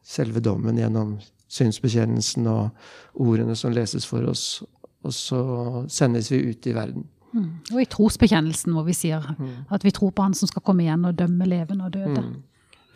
selve 0.08 0.40
dommen 0.40 0.78
gjennom 0.80 1.18
synsbekjennelsen 1.48 2.48
og 2.50 2.68
ordene 3.14 3.56
som 3.56 3.72
leses 3.74 4.06
for 4.08 4.26
oss. 4.28 4.62
Og 5.06 5.14
så 5.14 5.40
sendes 5.92 6.32
vi 6.32 6.42
ut 6.50 6.66
i 6.66 6.74
verden. 6.76 7.06
Mm. 7.32 7.48
Og 7.74 7.80
i 7.82 7.88
trosbekjennelsen, 7.88 8.72
hvor 8.72 8.86
vi 8.88 8.96
sier 8.96 9.24
mm. 9.38 9.70
at 9.74 9.84
vi 9.84 9.92
tror 9.94 10.14
på 10.16 10.24
Han 10.24 10.34
som 10.34 10.48
skal 10.48 10.64
komme 10.64 10.86
igjen 10.86 11.04
og 11.04 11.18
dømme 11.18 11.48
levende 11.48 11.88
og 11.88 11.94
døde. 11.94 12.22
Mm. 12.24 12.36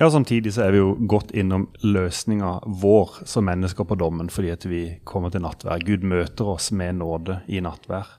Ja, 0.00 0.08
Samtidig 0.10 0.54
så 0.56 0.64
er 0.64 0.72
vi 0.74 0.80
jo 0.80 0.94
godt 1.08 1.30
innom 1.36 1.68
løsninga 1.84 2.56
vår 2.66 3.22
som 3.28 3.44
mennesker 3.46 3.86
på 3.86 3.94
dommen, 4.00 4.30
fordi 4.32 4.50
at 4.50 4.64
vi 4.66 4.82
kommer 5.04 5.30
til 5.30 5.44
nattvær. 5.44 5.84
Gud 5.84 6.02
møter 6.02 6.48
oss 6.56 6.72
med 6.72 6.98
nåde 6.98 7.42
i 7.46 7.60
nattvær 7.62 8.16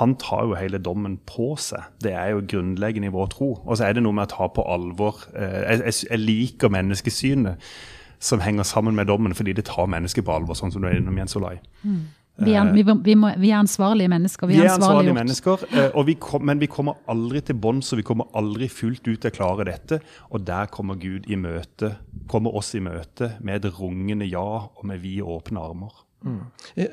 han 0.00 0.14
tar 0.16 0.46
jo 0.48 0.56
hele 0.56 0.80
dommen 0.80 1.18
på 1.28 1.52
seg. 1.60 1.84
Det 2.00 2.14
er 2.16 2.32
jo 2.32 2.44
grunnleggende 2.48 3.10
i 3.10 3.12
vår 3.12 3.32
tro. 3.34 3.50
Og 3.60 3.76
så 3.76 3.86
er 3.86 3.96
det 3.96 4.04
noe 4.04 4.16
med 4.16 4.30
å 4.30 4.32
ta 4.32 4.48
på 4.48 4.64
alvor 4.64 5.20
Jeg, 5.36 5.82
Jeg, 5.82 5.96
jeg 6.08 6.22
liker 6.22 6.72
menneskesynet 6.72 7.74
som 8.22 8.42
henger 8.42 8.66
sammen 8.66 8.94
med 8.98 9.10
dommen, 9.10 9.34
fordi 9.34 9.54
det 9.58 9.66
tar 9.70 9.88
mennesket 9.90 10.26
på 10.26 10.34
alvor, 10.34 10.58
sånn 10.58 10.72
som 10.74 10.82
du 10.82 10.88
er 10.90 11.00
innom 11.00 11.16
Jens 11.18 11.34
Olai. 11.38 11.56
Mm. 11.82 12.02
Vi, 12.42 12.54
er, 12.56 12.70
vi, 12.72 12.82
vi, 13.04 13.14
må, 13.18 13.28
vi 13.36 13.50
er, 13.50 13.58
ansvarlige 13.60 14.08
mennesker. 14.08 14.48
Vi 14.48 14.56
er, 14.56 14.70
ansvarlige 14.72 15.14
mennesker, 15.14 15.64
eh, 15.76 15.98
vi 16.08 16.14
kom, 16.22 16.46
men 16.48 16.62
vi 16.62 16.68
kommer 16.70 17.02
aldri 17.12 17.42
til 17.44 17.58
bunns, 17.60 17.92
og 17.92 18.00
vi 18.00 18.06
kommer 18.08 18.30
aldri 18.38 18.70
fullt 18.72 19.04
ut 19.04 19.20
til 19.20 19.28
å 19.28 19.34
klare 19.34 19.66
dette. 19.68 19.98
Og 20.32 20.46
der 20.48 20.70
kommer 20.72 20.96
Gud 21.02 21.28
i 21.28 21.36
møte, 21.38 21.92
kommer 22.32 22.56
oss 22.56 22.72
i 22.78 22.80
møte 22.82 23.34
med 23.44 23.60
et 23.60 23.76
rungende 23.76 24.30
ja 24.30 24.46
og 24.64 24.88
med 24.88 25.02
vide, 25.04 25.26
åpne 25.28 25.60
armer. 25.60 26.00
Mm. 26.22 26.40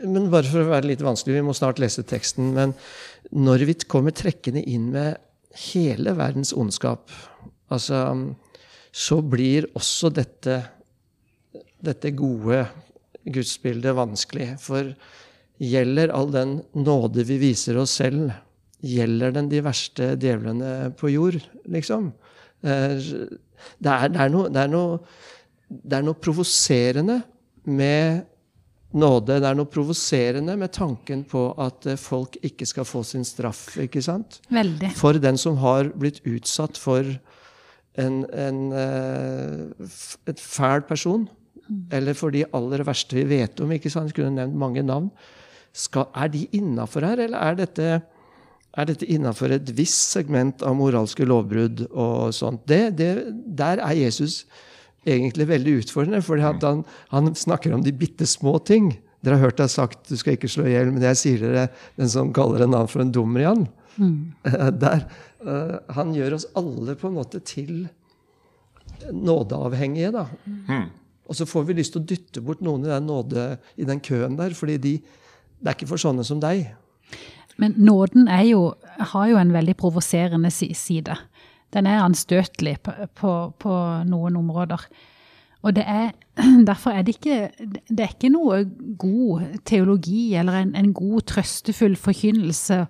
Men 0.10 0.28
bare 0.34 0.50
for 0.50 0.66
å 0.66 0.74
være 0.74 0.90
litt 0.90 1.06
vanskelig, 1.06 1.38
vi 1.38 1.46
må 1.46 1.56
snart 1.58 1.80
lese 1.82 2.04
teksten. 2.08 2.52
Men 2.58 2.76
når 3.32 3.68
vi 3.70 3.78
kommer 3.88 4.16
trekkende 4.16 4.66
inn 4.66 4.90
med 4.92 5.22
hele 5.70 6.18
verdens 6.18 6.52
ondskap, 6.58 7.08
altså, 7.72 8.04
så 8.92 9.22
blir 9.24 9.70
også 9.78 10.12
dette, 10.14 10.62
dette 11.86 12.12
gode 12.18 12.64
gudsbildet 13.30 13.96
vanskelig. 13.98 14.54
For 14.64 14.94
gjelder 15.60 16.14
all 16.16 16.32
den 16.34 16.60
nåde 16.78 17.26
vi 17.28 17.40
viser 17.42 17.80
oss 17.82 17.98
selv, 18.00 18.32
gjelder 18.80 19.36
den 19.36 19.50
de 19.52 19.62
verste 19.66 20.14
djevlene 20.20 20.92
på 21.00 21.12
jord, 21.12 21.40
liksom? 21.68 22.14
Eh, 22.64 22.96
det 23.80 23.92
er, 23.92 24.12
det 24.14 24.24
er 24.24 24.32
noe, 24.32 24.52
det 24.52 24.64
er 24.64 24.72
noe, 24.72 25.00
det 25.68 25.98
er 25.98 26.06
noe 26.08 26.20
provoserende 26.20 27.20
med 27.68 28.24
nåde. 28.96 29.40
Det 29.42 29.50
er 29.50 29.58
noe 29.58 29.70
provoserende 29.70 30.56
med 30.58 30.72
tanken 30.76 31.26
på 31.28 31.50
at 31.62 31.90
eh, 31.92 32.00
folk 32.00 32.40
ikke 32.46 32.68
skal 32.70 32.88
få 32.88 33.04
sin 33.08 33.28
straff. 33.28 33.66
ikke 33.78 34.02
sant? 34.06 34.40
Veldig. 34.50 34.94
For 34.98 35.20
den 35.20 35.38
som 35.38 35.60
har 35.62 35.92
blitt 36.00 36.24
utsatt 36.24 36.80
for 36.80 37.04
en, 38.00 38.24
en, 38.32 38.64
eh, 38.72 39.92
et 40.32 40.40
fæl 40.40 40.88
person 40.88 41.28
eller 41.94 42.18
for 42.18 42.34
de 42.34 42.46
aller 42.56 42.84
verste 42.88 43.18
vi 43.18 43.26
vet 43.30 43.60
om, 43.62 43.72
ikke 43.76 43.92
sant? 43.94 44.14
kunne 44.16 44.36
nevnt 44.38 44.58
mange 44.58 44.84
navn, 44.86 45.10
skal, 45.76 46.08
er 46.18 46.32
de 46.34 46.48
innafor 46.56 47.06
her, 47.06 47.22
eller 47.28 47.38
er 47.38 47.60
dette, 47.60 47.90
er 48.74 48.90
dette 48.90 49.06
innafor 49.10 49.54
et 49.54 49.70
visst 49.78 50.16
segment 50.16 50.64
av 50.66 50.78
moralske 50.80 51.28
lovbrudd 51.28 51.86
og 51.90 52.34
sånt? 52.36 52.66
Det, 52.70 52.98
det, 52.98 53.12
der 53.60 53.84
er 53.86 53.98
Jesus 53.98 54.44
egentlig 55.08 55.48
veldig 55.50 55.78
utfordrende, 55.84 56.24
for 56.26 56.42
han, 56.44 56.84
han, 57.14 57.30
snakker 57.38 57.74
om 57.74 57.86
de 57.86 57.94
bitte 57.96 58.28
små 58.28 58.58
ting. 58.66 58.92
Dere 59.24 59.38
har 59.38 59.50
hørt 59.50 59.62
jeg 59.62 59.74
sagt 59.74 60.10
du 60.10 60.18
skal 60.20 60.36
ikke 60.36 60.52
slå 60.52 60.68
i 60.68 60.74
hjel, 60.74 60.92
men 60.94 61.06
jeg 61.12 61.20
sier 61.22 61.44
dere 61.44 61.68
den 62.00 62.12
som 62.12 62.34
kaller 62.36 62.66
en 62.66 62.74
annen 62.74 62.92
for 62.92 63.04
en 63.04 63.14
dummer 63.16 63.46
igjen. 63.46 63.66
Mm. 64.00 64.20
Der, 64.84 65.06
uh, 65.46 65.78
han 65.96 66.14
gjør 66.16 66.38
oss 66.40 66.50
alle 66.60 66.98
på 67.00 67.10
en 67.10 67.18
måte 67.20 67.42
til 67.44 67.88
nådeavhengige. 69.12 70.12
da. 70.16 70.26
Mm. 70.68 70.90
Og 71.30 71.38
så 71.38 71.46
får 71.46 71.68
vi 71.68 71.78
lyst 71.78 71.94
til 71.94 72.02
å 72.02 72.10
dytte 72.10 72.42
bort 72.42 72.64
noen 72.66 72.88
i 72.88 72.90
den, 72.90 73.06
nåde, 73.06 73.50
i 73.78 73.86
den 73.86 74.02
køen 74.02 74.38
der, 74.40 74.56
fordi 74.58 74.80
de, 74.82 74.94
det 75.62 75.70
er 75.70 75.78
ikke 75.78 75.92
for 75.92 76.02
sånne 76.02 76.26
som 76.26 76.42
deg. 76.42 76.72
Men 77.62 77.76
nåden 77.78 78.30
jo, 78.48 78.72
har 79.14 79.30
jo 79.30 79.38
en 79.38 79.54
veldig 79.54 79.76
provoserende 79.78 80.50
side. 80.50 81.18
Den 81.76 81.86
er 81.86 82.02
anstøtelig 82.02 82.80
på, 82.82 82.96
på, 83.20 83.34
på 83.62 83.76
noen 84.10 84.40
områder. 84.40 84.88
Og 85.68 85.78
er, 85.84 86.16
derfor 86.70 86.96
er 86.96 87.04
det 87.04 87.18
ikke 87.18 87.52
Det 87.68 88.00
er 88.00 88.14
ikke 88.14 88.32
noe 88.32 88.64
god 88.98 89.60
teologi 89.68 90.34
eller 90.40 90.62
en, 90.64 90.76
en 90.76 90.94
god, 90.96 91.28
trøstefull 91.28 91.98
forkynnelse 92.00 92.86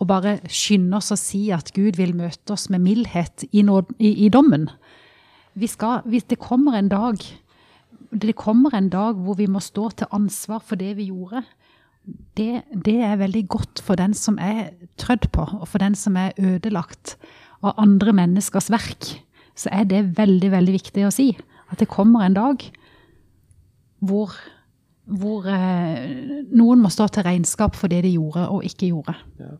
å 0.00 0.06
bare 0.08 0.38
skynde 0.48 0.96
oss 0.96 1.10
å 1.12 1.18
si 1.18 1.48
at 1.52 1.72
Gud 1.76 1.98
vil 2.00 2.14
møte 2.16 2.54
oss 2.54 2.68
med 2.72 2.80
mildhet 2.84 3.44
i, 3.50 3.64
nåden, 3.64 3.96
i, 3.98 4.14
i 4.24 4.30
dommen. 4.32 4.68
Vi 5.60 5.68
skal, 5.68 6.06
hvis 6.08 6.28
det 6.30 6.40
kommer 6.40 6.78
en 6.78 6.88
dag 6.88 7.20
det 8.10 8.36
kommer 8.38 8.74
en 8.74 8.90
dag 8.90 9.18
hvor 9.22 9.38
vi 9.38 9.46
må 9.46 9.62
stå 9.62 9.90
til 9.90 10.10
ansvar 10.14 10.62
for 10.66 10.80
det 10.80 10.96
vi 10.98 11.10
gjorde. 11.10 11.44
Det, 12.36 12.62
det 12.74 12.96
er 13.06 13.20
veldig 13.20 13.44
godt 13.48 13.82
for 13.84 13.98
den 14.00 14.14
som 14.14 14.38
er 14.42 14.72
trødd 14.98 15.30
på, 15.32 15.46
og 15.60 15.68
for 15.68 15.78
den 15.82 15.94
som 15.94 16.16
er 16.18 16.34
ødelagt 16.38 17.16
av 17.62 17.76
andre 17.78 18.14
menneskers 18.16 18.70
verk. 18.72 19.12
Så 19.54 19.70
er 19.72 19.84
det 19.84 20.18
veldig, 20.18 20.50
veldig 20.50 20.74
viktig 20.74 21.06
å 21.06 21.14
si. 21.14 21.30
At 21.70 21.78
det 21.78 21.90
kommer 21.92 22.24
en 22.24 22.34
dag 22.34 22.64
hvor, 24.00 24.34
hvor 25.04 25.46
eh, 25.46 26.46
noen 26.50 26.82
må 26.82 26.90
stå 26.90 27.10
til 27.12 27.26
regnskap 27.28 27.76
for 27.78 27.92
det 27.92 28.02
de 28.06 28.14
gjorde 28.16 28.48
og 28.48 28.64
ikke 28.66 28.90
gjorde. 28.90 29.14
Ja. 29.38 29.54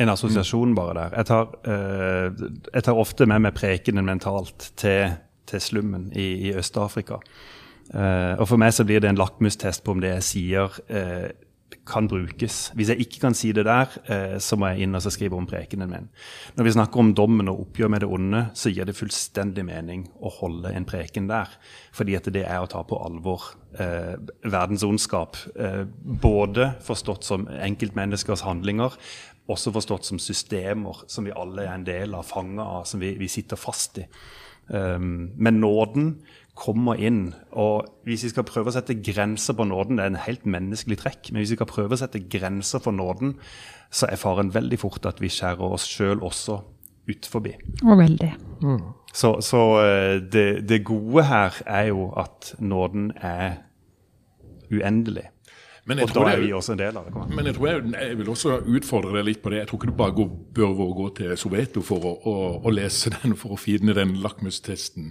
En 0.00 0.08
assosiasjon 0.08 0.74
bare 0.76 0.94
der. 0.96 1.16
Jeg 1.18 1.26
tar, 1.28 1.48
eh, 1.68 2.44
jeg 2.74 2.84
tar 2.86 3.00
ofte 3.00 3.26
med 3.28 3.42
meg 3.44 3.56
prekenen 3.56 4.06
mentalt 4.06 4.70
til, 4.80 5.16
til 5.50 5.60
slummen 5.60 6.12
i, 6.14 6.28
i 6.48 6.52
Øst-Afrika. 6.56 7.18
Uh, 7.90 8.38
og 8.38 8.46
For 8.46 8.60
meg 8.60 8.74
så 8.74 8.86
blir 8.86 9.02
det 9.02 9.10
en 9.10 9.18
lakmustest 9.18 9.82
på 9.84 9.96
om 9.96 10.02
det 10.02 10.12
jeg 10.14 10.26
sier, 10.26 10.76
uh, 10.90 11.30
kan 11.86 12.06
brukes. 12.10 12.68
Hvis 12.78 12.90
jeg 12.92 13.02
ikke 13.02 13.22
kan 13.24 13.34
si 13.34 13.50
det 13.54 13.64
der, 13.66 13.90
uh, 14.10 14.36
så 14.42 14.58
må 14.58 14.70
jeg 14.70 14.86
inn 14.86 14.94
og 14.94 15.06
skrive 15.06 15.38
om 15.38 15.48
prekenen 15.50 15.90
min. 15.90 16.06
Når 16.58 16.66
vi 16.66 16.74
snakker 16.76 17.02
om 17.02 17.14
dommen 17.18 17.50
og 17.50 17.64
oppgjør 17.64 17.90
med 17.90 18.04
det 18.04 18.10
onde, 18.10 18.44
så 18.54 18.70
gir 18.70 18.86
det 18.86 18.98
fullstendig 18.98 19.64
mening 19.66 20.04
å 20.22 20.30
holde 20.40 20.74
en 20.74 20.86
preken 20.86 21.26
der. 21.30 21.50
Fordi 21.96 22.14
at 22.18 22.30
det 22.30 22.44
er 22.46 22.62
å 22.62 22.70
ta 22.70 22.84
på 22.86 22.98
alvor 22.98 23.54
verdens 23.70 24.82
ondskap. 24.82 25.36
både 26.02 26.72
forstått 26.82 27.24
som 27.24 27.44
enkeltmenneskers 27.46 28.42
handlinger, 28.42 28.96
også 29.50 29.72
forstått 29.74 30.08
som 30.08 30.18
systemer 30.18 31.04
som 31.10 31.26
vi 31.26 31.34
alle 31.34 31.66
er 31.66 31.74
en 31.74 31.86
del 31.86 32.14
av, 32.14 32.26
fanga 32.26 32.62
av, 32.62 32.84
som 32.84 33.00
vi, 33.02 33.14
vi 33.18 33.28
sitter 33.30 33.58
fast 33.58 34.02
i. 34.02 34.06
Um, 34.70 35.32
men 35.34 35.58
nåden 35.58 36.20
kommer 36.60 37.00
inn. 37.00 37.32
Og 37.56 37.88
hvis 38.04 38.26
vi 38.26 38.32
skal 38.34 38.46
prøve 38.48 38.70
å 38.70 38.74
sette 38.76 38.98
grenser 39.00 39.56
på 39.56 39.66
nåden, 39.68 39.98
det 39.98 40.04
er 40.04 40.12
en 40.12 40.24
helt 40.26 40.44
menneskelig 40.44 41.00
trekk, 41.00 41.30
men 41.30 41.42
hvis 41.42 41.54
vi 41.54 41.60
skal 41.60 41.70
prøve 41.70 41.96
å 41.96 42.02
sette 42.02 42.22
grenser 42.32 42.82
for 42.84 42.96
nåden, 42.96 43.34
så 43.90 44.10
er 44.10 44.20
faren 44.20 44.52
veldig 44.54 44.78
fort 44.82 45.08
at 45.08 45.22
vi 45.22 45.32
skjærer 45.32 45.74
oss 45.74 45.88
sjøl 45.88 46.22
også 46.26 46.60
ut 47.10 47.26
forbi. 47.26 47.56
Og 47.82 47.98
veldig. 47.98 48.30
Mm. 48.62 48.80
Så, 49.12 49.40
så 49.42 49.64
eh, 49.82 50.22
det, 50.22 50.68
det, 50.68 50.84
gode 50.86 51.24
her 51.26 51.56
er 51.66 51.90
jo 51.90 52.10
at 52.18 52.54
nåden 52.58 53.10
er 53.16 53.62
uendelig. 54.70 55.26
Men 55.88 55.98
jeg, 55.98 56.10
og 56.10 56.14
da 56.14 56.26
er 56.30 56.42
vi 56.44 56.52
også 56.54 56.74
en 56.76 56.78
del 56.78 56.98
av 57.00 57.06
det. 57.08 57.22
Men 57.34 57.48
jeg 57.48 57.56
tror 57.56 57.66
jeg, 57.66 57.84
jeg, 57.94 58.18
vil 58.18 58.28
også 58.30 58.58
utfordre 58.68 59.14
deg 59.16 59.24
litt 59.26 59.40
på 59.42 59.50
det. 59.50 59.62
Jeg 59.62 59.70
tror 59.70 59.80
ikke 59.80 59.90
du 59.90 59.96
bare 59.98 60.14
går, 60.14 60.28
bør 60.54 60.92
gå 60.98 61.08
til 61.16 61.32
Soveto 61.40 61.82
for 61.82 62.04
å, 62.06 62.12
å, 62.20 62.34
å, 62.60 62.74
lese 62.74 63.10
den 63.16 63.34
for 63.40 63.56
å 63.56 63.58
finne 63.58 63.96
den 63.96 64.12
lakmustesten. 64.22 65.10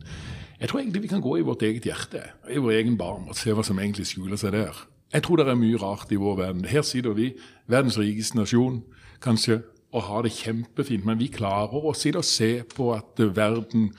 Jeg 0.60 0.70
tror 0.70 0.82
egentlig 0.82 1.02
vi 1.02 1.08
kan 1.08 1.22
gå 1.24 1.38
i 1.40 1.44
vårt 1.48 1.62
eget 1.64 1.86
hjerte, 1.88 2.22
i 2.52 2.60
vår 2.60 2.72
egen 2.82 2.98
barm, 3.00 3.30
og 3.32 3.38
se 3.40 3.54
hva 3.56 3.64
som 3.64 3.80
egentlig 3.80 4.10
skjuler 4.10 4.40
seg 4.40 4.58
der. 4.58 4.76
Jeg 5.14 5.24
tror 5.24 5.40
det 5.40 5.48
er 5.48 5.58
mye 5.58 5.80
rart 5.80 6.12
i 6.12 6.20
vår 6.20 6.36
verden. 6.38 6.66
Her 6.68 6.84
sitter 6.84 7.16
vi, 7.16 7.32
verdens 7.72 7.98
rikeste 7.98 8.38
nasjon, 8.38 8.82
kanskje, 9.24 9.62
og 9.96 10.04
har 10.06 10.28
det 10.28 10.36
kjempefint. 10.36 11.08
Men 11.08 11.18
vi 11.22 11.32
klarer 11.32 11.88
å 11.88 11.96
sitte 11.98 12.20
og 12.20 12.28
se 12.28 12.52
på 12.76 12.92
at 12.94 13.24
verden 13.38 13.90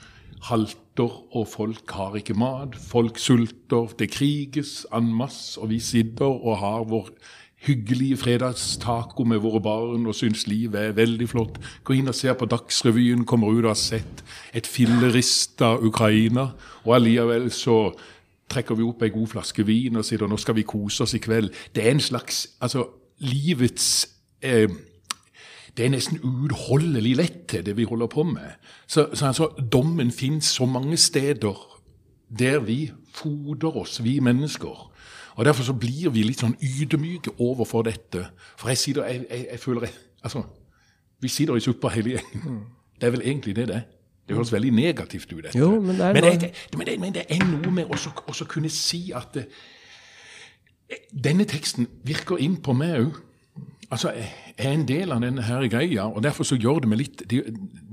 halter, 0.47 1.17
og 1.33 1.47
folk 1.49 1.91
har 1.97 2.15
ikke 2.19 2.37
mat. 2.37 2.77
Folk 2.77 3.17
sulter, 3.19 3.89
det 3.97 4.11
kriges 4.13 4.85
en 4.93 5.09
masse, 5.09 5.57
og 5.59 5.73
vi 5.73 5.81
sitter 5.81 6.29
og 6.29 6.61
har 6.61 6.85
vår 6.87 7.09
hyggelige 7.61 8.17
fredagstaco 8.17 9.23
med 9.23 9.41
våre 9.43 9.61
barn 9.61 10.07
og 10.09 10.15
syns 10.17 10.47
livet 10.49 10.79
er 10.81 10.95
veldig 10.97 11.27
flott. 11.29 11.59
Gå 11.85 11.99
inn 11.99 12.09
og 12.09 12.17
ser 12.17 12.33
på 12.37 12.49
Dagsrevyen, 12.49 13.25
kommer 13.25 13.53
ut 13.53 13.61
og 13.63 13.73
har 13.75 13.79
sett 13.79 14.23
et 14.53 14.67
fillerista 14.67 15.75
Ukraina. 15.77 16.51
Og 16.85 16.95
allikevel 16.97 17.51
så 17.53 17.91
trekker 18.51 18.75
vi 18.75 18.85
opp 18.87 19.03
ei 19.05 19.11
god 19.13 19.29
flaske 19.35 19.65
vin 19.67 19.99
og 19.99 20.07
sier 20.07 20.25
nå 20.27 20.39
skal 20.41 20.57
vi 20.57 20.67
kose 20.67 21.05
oss 21.05 21.13
i 21.15 21.21
kveld. 21.23 21.53
Det 21.75 21.85
er 21.85 21.93
en 21.93 22.03
slags 22.03 22.47
altså, 22.59 22.87
livets 23.21 24.07
eh, 24.41 24.67
det 25.77 25.85
er 25.85 25.93
nesten 25.93 26.19
uutholdelig 26.19 27.13
lett, 27.15 27.53
det 27.65 27.77
vi 27.77 27.87
holder 27.87 28.09
på 28.11 28.25
med. 28.27 28.57
Så, 28.87 29.07
så 29.13 29.29
altså, 29.29 29.47
Dommen 29.71 30.11
fins 30.11 30.49
så 30.57 30.65
mange 30.67 30.97
steder 30.97 31.55
der 32.27 32.59
vi 32.59 32.91
fodrer 33.15 33.77
oss, 33.77 34.03
vi 34.03 34.19
mennesker. 34.19 34.90
Og 35.35 35.45
Derfor 35.45 35.63
så 35.63 35.73
blir 35.73 36.09
vi 36.11 36.23
litt 36.23 36.41
sånn 36.43 36.57
ydmyke 36.59 37.33
overfor 37.39 37.85
dette. 37.87 38.25
For 38.59 38.71
jeg, 38.71 38.77
sitter, 38.77 39.07
jeg, 39.07 39.25
jeg, 39.29 39.47
jeg 39.51 39.59
føler 39.59 39.87
Altså, 40.21 40.43
vi 41.21 41.27
sitter 41.33 41.55
i 41.57 41.63
suppa 41.63 41.89
hele 41.89 42.09
gjengen. 42.15 42.43
Mm. 42.45 42.61
Det 43.01 43.07
er 43.07 43.13
vel 43.15 43.23
egentlig 43.25 43.55
det 43.57 43.67
det 43.67 43.75
er. 43.75 43.87
Det 44.27 44.35
høres 44.37 44.51
veldig 44.53 44.71
negativt 44.71 45.31
ut, 45.33 45.43
dette. 45.43 45.57
Jo, 45.57 45.79
men, 45.81 45.97
det 45.97 46.13
men, 46.13 46.23
det, 46.23 46.51
men, 46.77 46.87
det, 46.87 46.99
men, 46.99 47.13
det, 47.13 47.25
er 47.29 47.41
noe 47.41 47.71
med 47.73 47.89
å 47.89 48.45
kunne 48.47 48.69
si 48.69 49.09
at 49.17 49.35
eh, 49.41 49.47
denne 51.11 51.47
teksten 51.49 51.89
virker 52.05 52.39
inn 52.39 52.59
på 52.61 52.75
meg 52.77 52.99
òg 53.01 53.17
altså, 53.91 54.11
er 54.57 54.71
en 54.71 54.87
del 54.87 55.11
av 55.11 55.21
denne 55.23 55.43
her 55.45 55.67
greia, 55.71 56.07
og 56.07 56.23
derfor 56.23 56.47
så 56.47 56.57
gjør 56.59 56.83
det 56.83 56.89
meg 56.91 57.01
litt 57.01 57.23
Det, 57.29 57.41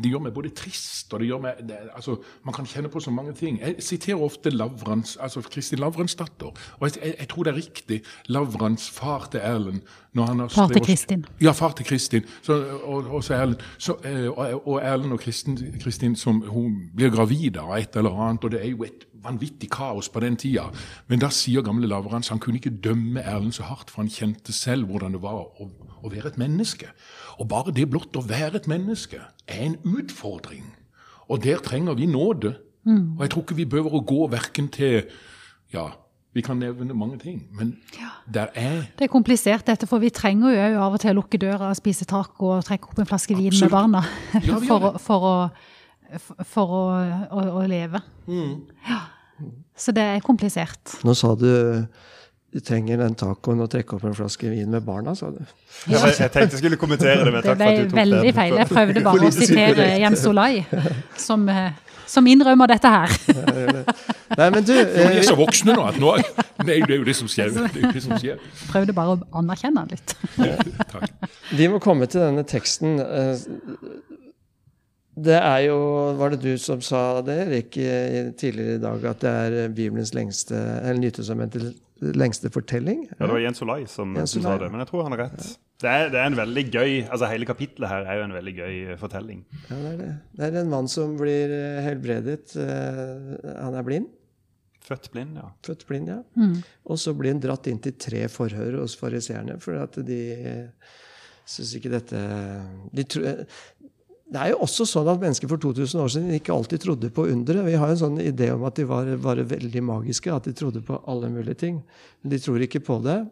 de 0.03 0.11
gjør 0.13 0.23
meg 0.27 0.35
både 0.37 0.53
trist 0.57 1.13
og 1.13 1.23
det 1.23 1.29
gjør 1.31 1.41
meg 1.43 1.63
det, 1.69 1.79
altså, 1.95 2.17
Man 2.45 2.55
kan 2.55 2.67
kjenne 2.67 2.89
på 2.93 3.01
så 3.01 3.11
mange 3.11 3.33
ting. 3.37 3.61
Jeg 3.61 3.77
siterer 3.85 4.23
ofte 4.23 4.51
Lavrans, 4.51 5.17
altså 5.21 5.43
Kristin 5.43 5.79
Lavransdatter. 5.79 6.53
Og 6.79 6.89
jeg, 6.89 6.97
jeg, 7.05 7.15
jeg, 7.19 7.29
tror 7.29 7.45
det 7.45 7.53
er 7.53 7.57
riktig. 7.57 8.03
Lavrans 8.29 8.91
far 8.91 9.29
til 9.33 9.41
Erlend. 9.41 9.81
når 10.13 10.27
han 10.27 10.39
har 10.41 10.49
Far 10.49 10.69
til 10.69 10.85
Kristin. 10.85 11.25
Ja, 11.41 11.53
far 11.53 11.73
til 11.73 11.87
Kristin. 11.87 12.25
Så, 12.43 12.53
og, 12.83 13.11
og, 13.11 13.25
så 13.25 13.35
Erlend, 13.35 13.57
så, 13.79 13.97
eh, 14.05 14.29
og, 14.39 14.69
og 14.69 14.81
Erlend 14.83 15.13
og 15.13 15.21
Kristin, 15.21 15.59
Kristin 15.83 16.17
som 16.17 16.43
hun 16.49 16.91
blir 16.97 17.11
gravid 17.11 17.57
av 17.57 17.77
et 17.79 17.97
eller 17.97 18.11
annet, 18.11 18.45
og 18.45 18.51
det 18.51 18.65
er 18.65 18.71
jo 18.71 18.85
et 18.85 19.07
vanvittig 19.23 19.71
kaos 19.71 20.09
på 20.09 20.21
den 20.21 20.37
tida. 20.37 20.69
Men 21.07 21.23
da 21.23 21.31
sier 21.35 21.65
gamle 21.67 21.89
Lavrans 21.91 22.29
han 22.33 22.41
kunne 22.43 22.61
ikke 22.61 22.77
dømme 22.85 23.23
Erlend 23.23 23.57
så 23.59 23.69
hardt, 23.69 23.91
for 23.91 24.03
han 24.03 24.13
kjente 24.13 24.53
selv 24.53 24.91
hvordan 24.91 25.17
det 25.17 25.23
var 25.23 25.45
å, 25.45 25.69
å 26.03 26.11
være 26.13 26.33
et 26.33 26.41
menneske. 26.41 26.91
Og 27.39 27.49
bare 27.51 27.75
det 27.75 27.89
blott 27.91 28.17
å 28.17 28.25
være 28.27 28.61
et 28.61 28.69
menneske 28.71 29.21
er 29.47 29.63
en 29.67 29.79
utfordring. 29.87 30.67
Og 31.29 31.43
der 31.45 31.63
trenger 31.65 31.99
vi 31.99 32.07
nåde. 32.07 32.57
Mm. 32.89 33.17
Og 33.19 33.25
jeg 33.25 33.31
tror 33.31 33.45
ikke 33.45 33.59
vi 33.59 33.69
behøver 33.69 33.99
å 33.99 34.05
gå 34.07 34.29
verken 34.33 34.71
til 34.73 35.09
ja, 35.75 35.91
vi 36.33 36.43
kan 36.45 36.61
nevne 36.61 36.95
mange 36.97 37.19
ting, 37.21 37.43
men 37.57 37.75
ja. 37.97 38.13
der 38.25 38.53
er 38.55 38.87
Det 38.99 39.09
er 39.09 39.13
komplisert, 39.13 39.67
dette, 39.67 39.87
for 39.87 40.01
vi 40.01 40.11
trenger 40.15 40.55
jo 40.55 40.81
av 40.85 40.95
og 40.97 41.01
til 41.03 41.13
å 41.13 41.19
lukke 41.19 41.41
døra, 41.41 41.73
spise 41.77 42.07
taco 42.09 42.53
og 42.55 42.65
trekke 42.69 42.93
opp 42.93 43.01
en 43.03 43.09
flaske 43.09 43.37
vin 43.37 43.53
med 43.53 43.73
barna. 43.73 44.05
Ja, 44.47 44.61
for, 44.69 44.97
for, 45.03 45.27
å 45.29 45.35
for 46.49 46.73
å, 46.73 46.83
å, 47.33 47.45
å 47.61 47.65
leve. 47.69 48.01
Mm. 48.29 48.61
Ja. 48.89 49.01
Så 49.79 49.93
det 49.95 50.05
er 50.17 50.25
komplisert. 50.25 50.99
Nå 51.07 51.15
sa 51.15 51.35
du 51.39 51.49
du 52.59 52.65
trenger 52.65 52.99
den 52.99 53.15
tacoen 53.15 53.61
og 53.63 53.69
trekke 53.71 53.95
opp 53.95 54.05
en 54.09 54.15
flaske 54.19 54.49
vin 54.51 54.71
med 54.73 54.83
barna, 54.83 55.13
sa 55.15 55.29
du. 55.31 55.39
Ja. 55.87 56.01
Jeg, 56.09 56.17
jeg 56.19 56.33
tenkte 56.35 56.57
jeg 56.57 56.63
skulle 56.65 56.79
kommentere 56.81 57.21
det, 57.23 57.31
men 57.31 57.45
takk 57.45 57.61
for 57.61 57.69
at 57.69 57.77
du 57.79 57.85
tok 57.85 57.99
veldig 58.01 58.33
feil. 58.35 58.57
Jeg 58.59 58.71
prøvde 58.73 59.03
bare 59.05 59.29
å 59.29 59.35
sitere 59.37 59.87
Jens 60.03 60.25
Olai, 60.27 60.65
som, 61.29 61.45
eh, 61.53 62.01
som, 62.11 62.27
innrømmer 62.27 62.73
dette 62.73 62.91
her. 62.91 63.15
Nei, 64.35 64.51
men 64.57 64.67
du... 64.67 64.75
Vi 64.75 65.07
er 65.07 65.23
så 65.29 65.39
voksne 65.39 65.79
nå 65.79 65.87
at 65.87 66.03
nå 66.03 66.17
Nei, 66.19 66.81
det 66.83 66.97
er 66.97 66.99
jo 66.99 67.07
det 67.07 67.15
som 67.15 67.31
skjer. 67.31 67.55
Det 67.55 67.95
det 67.95 68.03
som 68.03 68.19
skjer. 68.19 68.43
Prøvde 68.73 68.99
bare 68.99 69.15
å 69.15 69.23
anerkjenne 69.39 69.87
litt. 69.93 70.19
Ja, 70.43 70.59
Vi 71.55 71.71
må 71.71 71.79
komme 71.83 72.11
til 72.11 72.27
denne 72.27 72.43
teksten. 72.49 72.99
Eh, 72.99 73.49
Det 75.19 75.35
er 75.35 75.65
jo 75.67 75.79
Var 76.15 76.31
det 76.31 76.37
du 76.45 76.53
som 76.63 76.79
sa 76.79 77.21
det, 77.27 77.35
Erik, 77.49 77.73
tidligere 78.39 78.77
i 78.77 78.83
dag, 78.83 79.05
at 79.11 79.25
det 79.25 79.31
er 79.31 79.73
Bibelens 79.75 80.13
lengste 80.15 80.55
Eller 80.55 81.01
Nytestamentets 81.03 81.73
lengste 82.01 82.51
fortelling? 82.55 83.07
Ja, 83.11 83.25
det 83.27 83.31
var 83.33 83.41
Jens 83.43 83.63
Olai 83.65 83.81
som, 83.91 84.13
Jens 84.17 84.35
som 84.37 84.45
sa 84.45 84.57
det, 84.61 84.69
men 84.73 84.81
jeg 84.85 84.91
tror 84.91 85.03
han 85.07 85.15
har 85.17 85.25
rett. 85.27 85.49
Det 85.79 85.87
er, 85.91 86.09
det 86.11 86.19
er 86.19 86.27
en 86.27 86.35
veldig 86.39 86.63
gøy 86.75 86.93
altså 87.07 87.29
Hele 87.31 87.47
kapitlet 87.47 87.87
her 87.87 88.07
er 88.11 88.17
jo 88.19 88.23
en 88.27 88.33
veldig 88.35 88.55
gøy 88.57 88.77
eh, 88.93 88.97
fortelling. 88.99 89.45
Ja, 89.69 89.77
det 89.79 89.91
er 89.93 89.99
det. 90.01 90.09
Det 90.41 90.47
er 90.49 90.57
en 90.65 90.73
mann 90.73 90.89
som 90.91 91.13
blir 91.21 91.53
eh, 91.55 91.83
helbredet. 91.87 92.57
eh, 92.59 93.53
Han 93.63 93.77
er 93.79 93.87
blind. 93.87 94.09
Født 94.89 95.11
blind, 95.13 95.37
ja. 95.37 95.51
Født 95.67 95.85
blind, 95.87 96.09
ja. 96.09 96.23
Og 96.89 96.99
så 96.99 97.13
blir 97.15 97.35
han 97.35 97.43
dratt 97.45 97.67
inn 97.69 97.79
til 97.85 97.93
tre 98.01 98.25
forhør 98.33 98.79
hos 98.81 98.95
fariseerne, 98.97 99.59
for 99.61 99.77
at 99.83 99.99
de 100.07 100.19
syns 101.49 101.75
ikke 101.77 101.91
dette 101.93 102.23
de 102.97 103.05
tro, 103.09 103.23
Det 104.29 104.41
er 104.43 104.53
jo 104.53 104.59
også 104.67 104.85
sånn 104.85 105.09
at 105.09 105.21
mennesker 105.23 105.49
for 105.49 105.61
2000 105.63 106.03
år 106.03 106.11
siden 106.13 106.35
ikke 106.37 106.53
alltid 106.53 106.83
trodde 106.85 107.09
på 107.15 107.25
undere. 107.33 107.65
Vi 107.65 107.79
har 107.81 107.89
en 107.89 108.01
sånn 108.01 108.19
idé 108.21 108.51
om 108.53 108.67
at 108.69 108.77
de 108.77 108.85
var 108.89 109.09
var 109.25 109.41
veldig 109.41 109.83
magiske, 109.89 110.33
at 110.35 110.45
de 110.45 110.53
trodde 110.57 110.83
på 110.85 110.99
alle 111.09 111.31
mulige 111.33 111.57
ting. 111.65 111.79
Men 112.23 112.35
de 112.35 112.41
tror 112.45 112.61
ikke 112.65 112.83
på 112.85 112.99
det. 113.07 113.23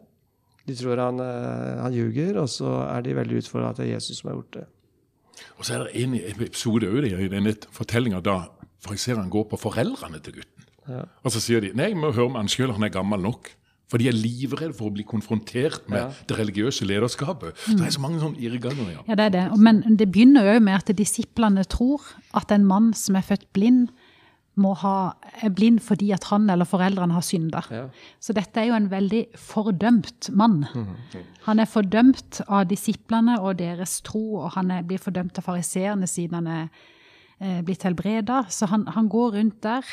De 0.67 0.75
tror 0.75 0.97
han, 0.99 1.21
eh, 1.21 1.83
han 1.83 1.93
ljuger, 1.93 2.41
og 2.41 2.49
så 2.49 2.71
er 2.89 3.05
de 3.05 3.13
veldig 3.15 3.43
utfordra 3.43 3.69
at 3.69 3.77
det 3.77 3.85
er 3.85 3.93
Jesus 3.93 4.19
som 4.19 4.31
har 4.31 4.39
gjort 4.39 4.57
det. 4.57 4.65
Og 5.57 5.65
så 5.65 5.75
er 5.75 5.85
det 5.85 6.01
en 6.01 6.15
episode 6.17 6.89
i 7.07 7.29
denne 7.29 7.53
fortellinga 7.71 8.23
da 8.25 8.39
fariserene 8.83 9.29
går 9.29 9.47
på 9.51 9.59
foreldrene 9.61 10.19
til 10.23 10.39
gutten. 10.39 10.65
Og 11.23 11.33
så 11.33 11.41
sier 11.43 11.61
de 11.61 11.73
nei, 11.75 11.91
vi 11.93 11.99
må 11.99 12.13
høre 12.15 12.31
med 12.31 12.45
han 12.45 12.51
sjøl, 12.51 12.73
han 12.73 12.87
er 12.87 12.93
gammel 12.93 13.21
nok. 13.21 13.51
For 13.87 13.97
de 14.01 14.09
er 14.09 14.15
livredde 14.17 14.73
for 14.75 14.89
å 14.89 14.93
bli 14.93 15.03
konfrontert 15.07 15.85
med 15.89 15.99
Ja. 16.01 16.09
det 16.27 16.37
religiøse 16.37 16.83
lederskapet. 16.85 17.55
Så 17.55 17.77
det 17.77 17.85
er 17.87 17.91
så 17.95 18.01
mange 18.03 18.19
sånne 18.19 18.37
irrganger. 18.43 18.91
Ja. 18.91 19.01
Ja, 19.07 19.15
det 19.15 19.25
er 19.25 19.29
det. 19.37 19.45
Men 19.59 19.81
det 19.97 20.11
begynner 20.11 20.53
jo 20.53 20.59
med 20.59 20.75
at 20.75 20.91
disiplene 20.97 21.63
tror 21.63 22.01
at 22.35 22.51
en 22.51 22.65
mann 22.67 22.93
som 22.93 23.15
er 23.15 23.21
født 23.21 23.47
blind, 23.53 23.89
må 24.57 24.71
ha, 24.73 25.13
er 25.43 25.51
blind 25.53 25.79
fordi 25.85 26.07
at 26.11 26.23
han 26.31 26.49
eller 26.49 26.65
foreldrene 26.65 27.13
har 27.13 27.21
synda. 27.21 27.61
Ja. 27.69 27.83
Så 28.19 28.33
dette 28.33 28.57
er 28.57 28.65
jo 28.71 28.73
en 28.73 28.89
veldig 28.89 29.27
fordømt 29.37 30.31
mann. 30.33 30.65
Han 31.45 31.59
er 31.61 31.65
fordømt 31.69 32.41
av 32.49 32.65
disiplene 32.67 33.39
og 33.39 33.59
deres 33.59 34.01
tro, 34.01 34.39
og 34.41 34.51
han 34.55 34.71
er, 34.71 34.81
blir 34.81 34.97
fordømt 34.97 35.37
av 35.37 35.43
fariseerne 35.45 36.07
siden 36.09 36.33
han 36.41 36.47
er 36.47 36.67
eh, 37.39 37.61
blitt 37.61 37.83
helbreda. 37.85 38.47
Så 38.49 38.65
han, 38.71 38.87
han 38.87 39.07
går 39.13 39.37
rundt 39.37 39.61
der 39.61 39.83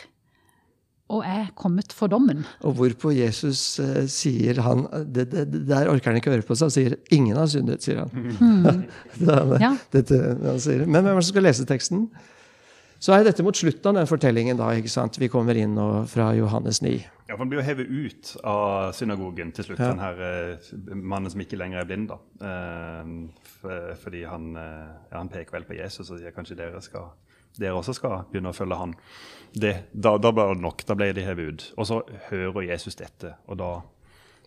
og 1.12 1.20
er 1.28 1.50
kommet 1.54 1.92
for 1.92 2.08
dommen. 2.08 2.44
Og 2.64 2.74
hvorpå 2.78 3.10
Jesus 3.14 3.78
uh, 3.78 4.06
sier 4.08 4.60
han 4.64 4.86
det, 5.12 5.26
det, 5.30 5.42
det 5.52 5.60
Der 5.68 5.90
orker 5.92 6.10
han 6.10 6.16
ikke 6.16 6.30
å 6.32 6.36
høre 6.38 6.46
på 6.48 6.56
seg. 6.56 6.64
Han 6.70 6.70
sier 6.76 6.96
'ingen 7.12 7.36
har 7.36 7.46
syndet', 7.46 7.82
sier 7.84 7.98
han. 8.04 8.10
Mm. 8.40 8.84
det, 9.18 9.60
Ja. 9.60 9.76
dette, 9.92 10.20
han 10.42 10.58
sier. 10.60 10.86
Men 10.86 11.04
hvem 11.04 11.12
er 11.12 11.20
det 11.20 11.24
som 11.28 11.34
skal 11.34 11.42
lese 11.44 11.66
teksten? 11.68 12.08
Så 13.04 13.12
er 13.12 13.24
dette 13.26 13.42
mot 13.44 13.54
slutten 13.54 13.84
av 13.90 13.94
den 13.98 14.06
fortellingen. 14.08 14.56
da, 14.56 14.70
ikke 14.72 14.88
sant? 14.88 15.18
Vi 15.20 15.28
kommer 15.28 15.54
inn 15.60 15.74
nå 15.76 16.06
fra 16.08 16.32
Johannes 16.32 16.80
9. 16.80 17.04
Ja, 17.28 17.34
for 17.36 17.38
Han 17.44 17.48
blir 17.50 17.60
jo 17.60 17.66
hevet 17.66 17.88
ut 17.90 18.36
av 18.44 18.92
synagogen 18.94 19.52
til 19.52 19.64
slutt, 19.64 19.78
Ja. 19.78 19.90
den 19.90 19.98
her 19.98 20.54
uh, 20.56 20.94
mannen 20.96 21.30
som 21.30 21.40
ikke 21.40 21.58
lenger 21.58 21.80
er 21.80 21.84
blind. 21.84 22.08
da. 22.08 22.16
Uh, 22.40 23.28
f- 23.44 23.98
fordi 24.02 24.24
han, 24.24 24.54
ja, 24.56 25.18
han 25.18 25.28
peker 25.28 25.52
vel 25.52 25.64
på 25.68 25.76
Jesus 25.76 26.08
og 26.10 26.18
sier 26.18 26.30
kanskje 26.32 26.56
dere, 26.56 26.80
skal, 26.80 27.10
dere 27.60 27.76
også 27.78 27.94
skal 27.96 28.24
begynne 28.30 28.50
å 28.50 28.56
følge 28.56 28.78
han. 28.80 28.94
Det, 29.54 29.74
da, 29.92 30.16
da 30.18 30.32
ble 30.34 30.48
det 30.50 30.62
nok. 30.64 30.82
Da 30.86 30.96
ble 30.98 31.12
de 31.14 31.26
hevet 31.26 31.50
ut. 31.50 31.66
Og 31.78 31.86
så 31.86 32.00
hører 32.30 32.66
Jesus 32.66 32.98
dette, 32.98 33.36
og 33.46 33.60
da 33.60 33.70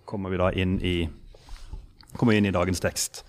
kommer 0.07 0.31
vi 0.31 0.39
da 0.39 0.51
inn 0.55 0.77
i, 0.83 0.97
inn 1.07 2.49
i 2.49 2.55
dagens 2.55 2.83
tekst. 2.83 3.23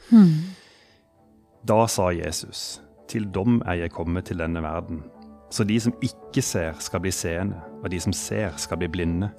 Da 1.69 1.79
sa 1.91 2.11
Jesus, 2.15 2.81
til 3.11 3.29
dom 3.35 3.63
er 3.67 3.85
jeg 3.85 3.95
kommet 3.95 4.29
til 4.31 4.43
denne 4.43 4.63
verden. 4.63 5.03
Så 5.51 5.65
de 5.65 5.79
som 5.81 5.95
ikke 6.05 6.43
ser, 6.45 6.75
skal 6.83 7.03
bli 7.03 7.13
seende, 7.15 7.59
og 7.83 7.89
de 7.91 8.01
som 8.03 8.13
ser, 8.13 8.53
skal 8.61 8.81
bli 8.83 8.91
blinde. 8.93 9.31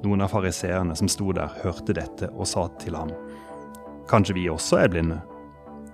Noen 0.00 0.24
av 0.24 0.32
fariseerne 0.32 0.94
som 0.96 1.10
sto 1.12 1.34
der, 1.36 1.52
hørte 1.60 1.94
dette 1.96 2.30
og 2.32 2.48
sa 2.48 2.68
til 2.80 2.96
ham, 2.96 3.12
Kanskje 4.10 4.34
vi 4.34 4.48
også 4.50 4.80
er 4.80 4.88
blinde? 4.90 5.20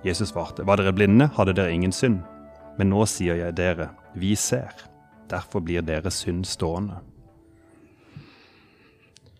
Jesus 0.06 0.30
svarte, 0.30 0.64
Var 0.64 0.80
dere 0.80 0.94
blinde, 0.94 1.26
hadde 1.36 1.52
dere 1.58 1.72
ingen 1.74 1.92
synd. 1.92 2.22
Men 2.78 2.90
nå 2.92 3.04
sier 3.08 3.38
jeg 3.40 3.56
dere, 3.56 3.90
vi 4.14 4.34
ser. 4.36 4.72
Derfor 5.30 5.60
blir 5.64 5.84
deres 5.84 6.22
synd 6.22 6.44
stående. 6.46 7.00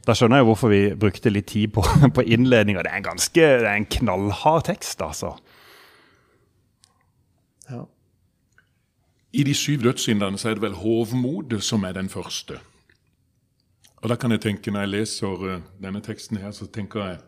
Da 0.07 0.15
skjønner 0.15 0.39
jeg 0.39 0.47
hvorfor 0.47 0.71
vi 0.71 0.81
brukte 0.95 1.33
litt 1.33 1.49
tid 1.51 1.73
på, 1.75 1.83
på 2.17 2.23
innledninga. 2.23 2.85
Det 2.87 2.93
er 2.93 3.03
en 3.03 3.11
ganske 3.11 3.43
det 3.43 3.67
er 3.67 3.75
en 3.75 3.91
knallhard 3.91 4.69
tekst, 4.71 5.03
altså. 5.03 5.35
Ja. 7.71 7.83
I 9.35 9.43
de 9.43 9.55
syv 9.55 9.83
dødssyndene 9.83 10.39
så 10.39 10.51
er 10.51 10.59
det 10.59 10.63
vel 10.63 10.79
hovmodet 10.79 11.63
som 11.67 11.85
er 11.85 11.97
den 11.97 12.09
første. 12.09 12.61
Og 13.97 14.09
da 14.09 14.17
kan 14.17 14.31
jeg 14.31 14.41
tenke, 14.41 14.71
Når 14.71 14.81
jeg 14.81 14.89
leser 14.89 15.49
eh, 15.51 15.63
denne 15.83 16.01
teksten, 16.01 16.37
her, 16.37 16.51
så 16.51 16.67
tenker 16.67 17.05
jeg 17.05 17.19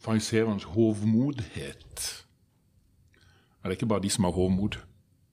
fariseerens 0.00 0.64
hovmodhet. 0.64 2.24
Ja, 3.60 3.68
det 3.68 3.76
er 3.76 3.76
ikke 3.76 3.86
bare 3.86 4.02
de 4.02 4.10
som 4.10 4.24
har 4.24 4.30
hovmod, 4.30 4.78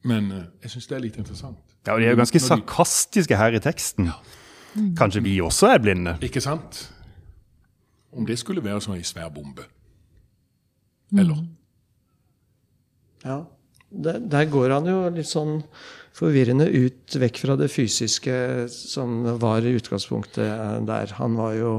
men 0.06 0.32
uh, 0.32 0.44
jeg 0.64 0.76
syns 0.76 0.90
det 0.90 0.98
er 0.98 1.04
litt 1.06 1.18
interessant. 1.22 1.64
Ja, 1.88 1.96
og 1.96 2.02
De 2.02 2.10
er 2.10 2.14
jo 2.14 2.20
ganske 2.20 2.42
sarkastiske 2.44 3.38
her 3.40 3.56
i 3.56 3.64
teksten. 3.64 4.12
Kanskje 4.98 5.24
vi 5.26 5.38
også 5.42 5.72
er 5.72 5.82
blinde? 5.82 6.18
Ikke 6.22 6.44
sant? 6.44 6.84
Om 8.14 8.28
det 8.28 8.38
skulle 8.40 8.64
være 8.64 8.82
som 8.84 8.96
ei 8.96 9.04
svær 9.08 9.30
bombe. 9.34 9.66
Eller? 11.18 11.46
Ja. 13.24 13.44
Der, 13.88 14.20
der 14.20 14.50
går 14.52 14.74
han 14.76 14.90
jo 14.90 14.98
litt 15.16 15.30
sånn 15.30 15.62
forvirrende 16.18 16.68
ut 16.68 17.16
vekk 17.22 17.40
fra 17.46 17.56
det 17.60 17.70
fysiske 17.72 18.68
som 18.74 19.22
var 19.40 19.64
i 19.64 19.78
utgangspunktet 19.78 20.44
eh, 20.44 20.80
der. 20.88 21.14
Han 21.22 21.38
var 21.40 21.54
jo 21.56 21.72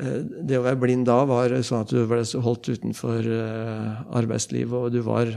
eh, 0.00 0.18
Det 0.48 0.58
å 0.58 0.64
være 0.66 0.80
blind 0.82 1.06
da 1.06 1.20
var 1.28 1.54
sånn 1.62 1.86
at 1.86 1.94
du 1.94 2.02
ble 2.10 2.24
holdt 2.42 2.72
utenfor 2.72 3.30
arbeidslivet, 4.18 4.74
og 4.74 4.96
du 4.96 5.04
var 5.06 5.30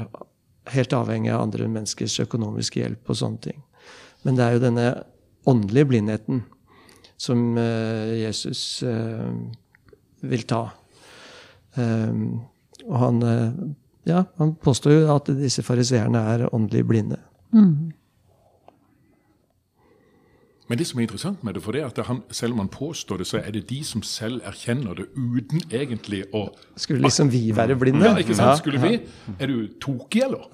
helt 0.69 0.93
avhengig 0.93 1.31
av 1.33 1.45
andre 1.45 1.67
menneskers 1.67 2.19
økonomiske 2.23 2.81
hjelp 2.83 3.09
og 3.09 3.17
sånne 3.17 3.41
ting. 3.47 3.61
Men 4.25 4.37
det 4.37 4.45
er 4.45 4.55
jo 4.55 4.65
denne 4.65 4.87
åndelige 5.49 5.89
blindheten 5.89 6.43
som 7.21 7.57
eh, 7.57 8.17
Jesus 8.21 8.83
eh, 8.85 9.31
vil 10.21 10.45
ta. 10.49 10.63
Um, 11.77 12.41
og 12.87 12.97
han, 12.99 13.23
eh, 13.23 13.49
ja, 14.09 14.23
han 14.41 14.55
påstår 14.61 14.95
jo 14.95 15.09
at 15.15 15.29
disse 15.37 15.63
fariseerne 15.65 16.21
er 16.33 16.47
åndelig 16.53 16.85
blinde. 16.89 17.19
Men 20.71 20.79
det 20.79 20.85
som 20.87 21.01
er 21.01 21.03
interessant 21.03 21.41
med 21.43 21.57
det, 21.57 21.61
for 21.65 21.75
det 21.75 21.81
er 21.81 21.89
at 21.89 21.97
han, 22.07 22.21
selv 22.31 22.55
om 22.55 22.61
han 22.61 22.69
påstår 22.71 23.19
det, 23.19 23.25
så 23.27 23.41
er 23.41 23.51
det 23.51 23.65
de 23.67 23.81
som 23.83 23.99
selv 24.07 24.39
erkjenner 24.47 24.95
det 25.01 25.09
uten 25.17 25.59
egentlig 25.67 26.21
å 26.31 26.45
Skulle 26.79 27.03
liksom 27.03 27.27
vi 27.33 27.41
være 27.51 27.75
blinde? 27.75 28.05
Ja, 28.07 28.13
ikke 28.15 28.37
sant? 28.39 28.61
Skulle 28.61 28.79
vi? 28.79 29.01
Er 29.35 29.51
du 29.51 29.67
tokig, 29.83 30.23
eller? 30.29 30.47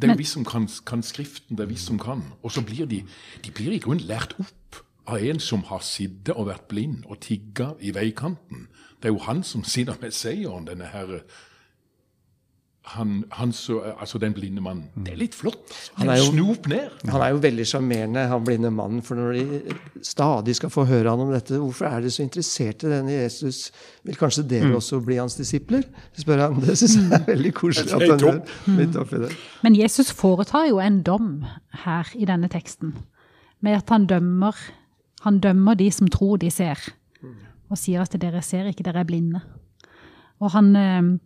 Det 0.00 0.08
er 0.08 0.14
jo 0.14 0.22
vi 0.22 0.28
som 0.30 0.46
kan, 0.48 0.64
kan 0.88 1.04
Skriften, 1.04 1.58
det 1.58 1.66
er 1.66 1.68
vi 1.68 1.76
som 1.76 2.00
kan. 2.00 2.24
Og 2.40 2.56
så 2.56 2.64
blir 2.64 2.88
de 2.88 3.02
de 3.44 3.52
blir 3.52 3.76
i 3.76 3.82
grunnen 3.82 4.08
lært 4.08 4.32
opp 4.40 4.80
av 5.04 5.20
en 5.20 5.40
som 5.42 5.66
har 5.68 5.84
sittet 5.84 6.32
og 6.32 6.48
vært 6.48 6.64
blind 6.72 7.04
og 7.04 7.20
tigga 7.20 7.74
i 7.76 7.92
veikanten. 7.92 8.70
Det 9.02 9.10
er 9.10 9.12
jo 9.18 9.26
han 9.26 9.44
som 9.44 9.68
sitter 9.68 10.00
med 10.00 10.16
seieren, 10.16 10.64
denne 10.70 10.88
her 10.94 11.18
han, 12.84 13.24
han 13.30 13.52
så, 13.54 13.76
altså 14.00 14.18
den 14.18 14.32
blinde 14.34 14.60
mannen. 14.60 14.88
Det 15.06 15.12
er 15.12 15.18
litt 15.20 15.34
flott. 15.38 15.70
Han 16.00 16.08
er 16.10 16.16
jo- 16.18 16.32
snop 16.32 16.66
ned. 16.66 16.90
Han 17.12 17.22
er 17.22 17.28
jo 17.30 17.38
veldig 17.38 17.66
sjarmerende, 17.70 18.24
han 18.28 18.44
blinde 18.44 18.72
mannen. 18.74 19.02
For 19.06 19.14
når 19.14 19.32
de 19.38 19.74
stadig 20.02 20.56
skal 20.58 20.68
få 20.74 20.84
høre 20.88 21.08
han 21.10 21.20
om 21.22 21.30
dette, 21.32 21.60
hvorfor 21.62 21.86
er 21.86 22.00
dere 22.02 22.10
så 22.10 22.24
interessert 22.24 22.82
i 22.82 22.90
denne 22.90 23.14
Jesus? 23.14 23.70
Vil 24.04 24.16
kanskje 24.18 24.42
dere 24.50 24.74
også 24.74 24.98
bli 25.04 25.16
hans 25.20 25.36
disipler? 25.38 25.82
spør 26.18 26.42
han. 26.48 26.58
Det 26.60 26.74
syns 26.78 26.96
jeg 26.98 27.12
er 27.20 27.24
veldig 27.30 27.54
koselig. 27.54 27.92
at 27.94 28.02
han 28.02 28.10
er 28.10 28.18
topp. 28.18 28.50
midt 28.66 28.96
oppi 28.96 29.22
det. 29.28 29.32
Men 29.62 29.78
Jesus 29.78 30.10
foretar 30.10 30.66
jo 30.68 30.78
en 30.82 31.02
dom 31.06 31.44
her 31.84 32.10
i 32.18 32.24
denne 32.26 32.48
teksten, 32.50 32.96
med 33.62 33.76
at 33.78 33.88
han 33.94 34.06
dømmer, 34.10 34.56
han 35.22 35.38
dømmer 35.38 35.78
de 35.78 35.90
som 35.94 36.08
tror 36.10 36.36
de 36.42 36.50
ser, 36.50 36.78
og 37.70 37.78
sier 37.78 38.02
at 38.02 38.18
dere 38.20 38.42
ser 38.42 38.66
ikke, 38.68 38.82
dere 38.82 39.00
er 39.00 39.04
blinde. 39.08 39.40
Og 40.42 40.50
han, 40.50 40.74
eh, 40.76 41.18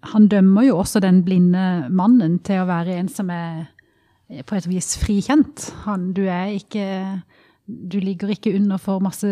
han 0.00 0.28
dømmer 0.32 0.64
jo 0.64 0.78
også 0.80 1.00
den 1.04 1.20
blinde 1.26 1.90
mannen 1.92 2.38
til 2.46 2.62
å 2.62 2.68
være 2.68 2.96
en 2.96 3.10
som 3.12 3.30
er 3.34 3.66
eh, 4.30 4.42
på 4.46 4.56
et 4.56 4.68
vis 4.70 4.94
frikjent. 5.00 5.68
Han, 5.86 6.12
du 6.16 6.24
er 6.28 6.56
ikke 6.56 6.86
Du 7.70 8.00
ligger 8.02 8.32
ikke 8.32 8.50
under 8.56 8.80
for 8.82 8.98
masse 8.98 9.28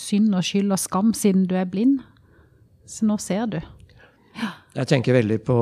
synd 0.00 0.32
og 0.32 0.46
skyld 0.46 0.72
og 0.72 0.80
skam 0.80 1.10
siden 1.12 1.44
du 1.44 1.58
er 1.60 1.66
blind. 1.68 1.98
Så 2.88 3.04
nå 3.04 3.18
ser 3.20 3.50
du. 3.52 3.58
Jeg 4.72 4.88
tenker 4.88 5.12
veldig 5.12 5.36
på 5.44 5.56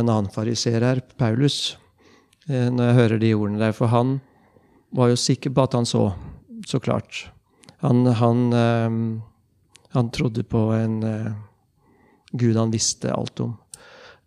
en 0.00 0.08
annen 0.08 0.30
fariser 0.34 0.82
her, 0.82 0.98
Paulus, 1.16 1.76
eh, 2.48 2.66
når 2.66 2.88
jeg 2.88 2.98
hører 2.98 3.22
de 3.22 3.30
ordene 3.36 3.62
der. 3.62 3.76
For 3.76 3.92
han 3.92 4.18
var 4.90 5.12
jo 5.12 5.20
sikker 5.20 5.54
på 5.54 5.68
at 5.68 5.78
han 5.78 5.86
så, 5.86 6.08
så 6.66 6.82
klart. 6.82 7.28
Han, 7.86 8.06
han, 8.10 8.42
eh, 8.50 8.98
han 9.94 10.10
trodde 10.10 10.42
på 10.42 10.66
en 10.74 10.98
Gud 12.32 12.56
han 12.56 12.72
visste 12.72 13.12
alt 13.12 13.38
om. 13.44 13.54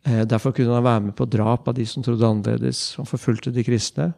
Eh, 0.06 0.22
derfor 0.30 0.54
kunne 0.54 0.78
han 0.78 0.86
være 0.86 1.04
med 1.08 1.16
på 1.18 1.26
drap 1.26 1.68
av 1.68 1.78
de 1.78 1.86
som 1.90 2.04
trodde 2.06 2.28
annerledes. 2.28 2.94
Han 3.00 3.10
forfulgte 3.10 3.54
de 3.54 3.66
kristne. 3.66 4.12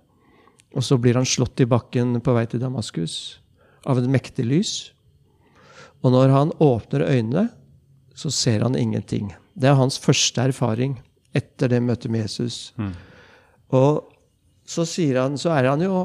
Og 0.76 0.84
så 0.84 0.98
blir 1.00 1.16
han 1.16 1.28
slått 1.28 1.64
i 1.64 1.70
bakken 1.70 2.20
på 2.22 2.36
vei 2.36 2.46
til 2.50 2.62
Damaskus 2.62 3.40
av 3.88 4.02
et 4.02 4.10
mektig 4.12 4.46
lys. 4.46 4.74
Og 6.04 6.12
når 6.14 6.34
han 6.34 6.52
åpner 6.62 7.08
øynene, 7.08 7.48
så 8.18 8.30
ser 8.34 8.66
han 8.66 8.76
ingenting. 8.76 9.32
Det 9.56 9.70
er 9.70 9.80
hans 9.80 9.98
første 10.02 10.50
erfaring 10.50 10.98
etter 11.38 11.72
det 11.72 11.82
møtet 11.86 12.12
med 12.12 12.26
Jesus. 12.26 12.74
Mm. 12.78 12.94
Og 13.78 14.04
så, 14.68 14.84
sier 14.86 15.22
han, 15.22 15.38
så 15.40 15.54
er 15.56 15.70
han 15.70 15.82
jo 15.86 16.04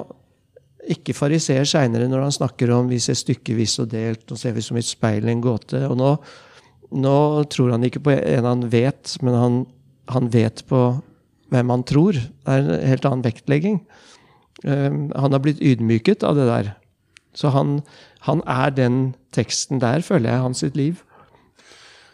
ikke 0.92 1.14
fariseer 1.14 1.66
seinere 1.68 2.08
når 2.10 2.26
han 2.26 2.34
snakker 2.34 2.70
om 2.74 2.88
vi 2.90 3.00
ser 3.02 3.18
stykkevis 3.18 3.78
og 3.82 3.90
delt, 3.92 4.24
og 4.30 4.38
ser 4.38 4.54
vi 4.56 4.64
som 4.64 4.78
et 4.78 4.86
speil 4.86 5.28
en 5.30 5.42
gåte. 5.42 5.82
Og 5.88 5.98
nå 5.98 6.14
nå 6.92 7.44
tror 7.52 7.72
han 7.74 7.86
ikke 7.86 8.02
på 8.04 8.14
en 8.16 8.48
han 8.48 8.66
vet, 8.72 9.16
men 9.24 9.34
han, 9.38 9.58
han 10.12 10.30
vet 10.32 10.64
på 10.68 10.82
hvem 11.52 11.72
han 11.72 11.84
tror. 11.88 12.16
Det 12.16 12.52
er 12.52 12.62
en 12.62 12.88
helt 12.88 13.08
annen 13.08 13.24
vektlegging. 13.26 13.80
Um, 14.64 15.10
han 15.16 15.34
har 15.34 15.42
blitt 15.42 15.62
ydmyket 15.62 16.24
av 16.26 16.38
det 16.38 16.48
der. 16.48 16.74
Så 17.34 17.50
han, 17.52 17.80
han, 18.28 18.42
er 18.46 18.70
den 18.76 19.14
teksten 19.32 19.80
der, 19.80 20.04
føler 20.04 20.30
jeg, 20.30 20.44
hans 20.44 20.62
sitt 20.64 20.76
liv. 20.76 21.00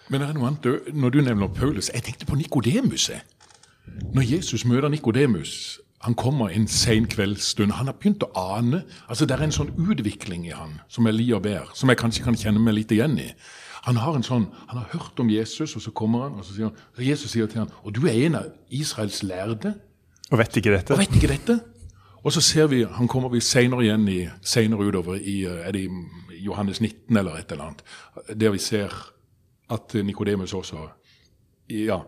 Men 0.09 0.23
er 0.23 0.31
det 0.31 0.39
noe 0.39 0.53
annet, 0.53 0.95
når 0.95 1.13
du 1.13 1.19
nevner 1.21 1.51
Paulus 1.53 1.91
Jeg 1.93 2.07
tenkte 2.07 2.27
på 2.27 2.39
Nikodemus. 2.39 3.11
Når 4.15 4.25
Jesus 4.25 4.65
møter 4.65 4.89
Nikodemus 4.89 5.81
han 6.07 6.15
kommer 6.15 6.49
en 6.49 6.69
sen 6.71 7.09
kveldsstund. 7.11 7.75
Han 7.75 7.91
har 7.91 7.97
begynt 7.99 8.23
å 8.23 8.31
ane 8.39 8.85
altså 9.09 9.27
Det 9.27 9.35
er 9.35 9.43
en 9.49 9.55
sånn 9.55 9.73
utvikling 9.75 10.47
i 10.47 10.55
han 10.55 10.79
som 10.89 11.09
jeg 11.09 11.19
li 11.19 11.27
og 11.35 11.43
ber, 11.47 11.67
som 11.75 11.91
jeg 11.91 11.99
kanskje 11.99 12.27
kan 12.27 12.39
kjenne 12.39 12.63
meg 12.63 12.77
litt 12.79 12.95
igjen 12.95 13.19
i. 13.19 13.33
Han 13.87 14.01
har 14.03 14.17
en 14.19 14.27
sånn, 14.27 14.47
han 14.69 14.81
har 14.81 14.89
hørt 14.93 15.21
om 15.23 15.31
Jesus, 15.31 15.77
og 15.77 15.83
så 15.85 15.93
kommer 15.95 16.27
han, 16.27 16.39
og 16.39 16.47
så 16.47 16.55
sier 16.55 16.71
han, 16.71 16.87
og 16.97 17.03
Jesus 17.05 17.35
sier 17.35 17.51
til 17.51 17.63
han, 17.63 17.73
og 17.85 17.95
du 17.95 18.07
er 18.07 18.17
en 18.27 18.39
av 18.41 18.49
Israels 18.75 19.23
lærde. 19.23 19.75
Og 20.31 20.41
vet 20.41 20.61
ikke 20.61 20.75
dette. 20.75 20.95
Og 20.95 21.03
vet 21.03 21.15
ikke 21.19 21.31
dette. 21.31 21.59
Og 22.25 22.33
så 22.35 22.41
ser 22.41 22.67
vi, 22.67 22.83
han 22.85 23.09
kommer 23.09 23.31
vi 23.33 23.41
senere 23.41 23.87
igjen 23.87 24.09
i, 24.11 24.19
senere 24.43 24.89
utover 24.89 25.21
i 25.21 25.45
er 25.49 25.71
det 25.73 25.87
i 25.87 26.43
Johannes 26.45 26.81
19 26.81 27.17
eller 27.17 27.39
et 27.39 27.53
eller 27.53 27.71
annet, 27.71 27.85
der 28.41 28.51
vi 28.51 28.59
ser 28.59 28.95
at 29.71 29.95
Nikodemus 29.95 30.55
også 30.55 30.89
Ja. 31.71 31.99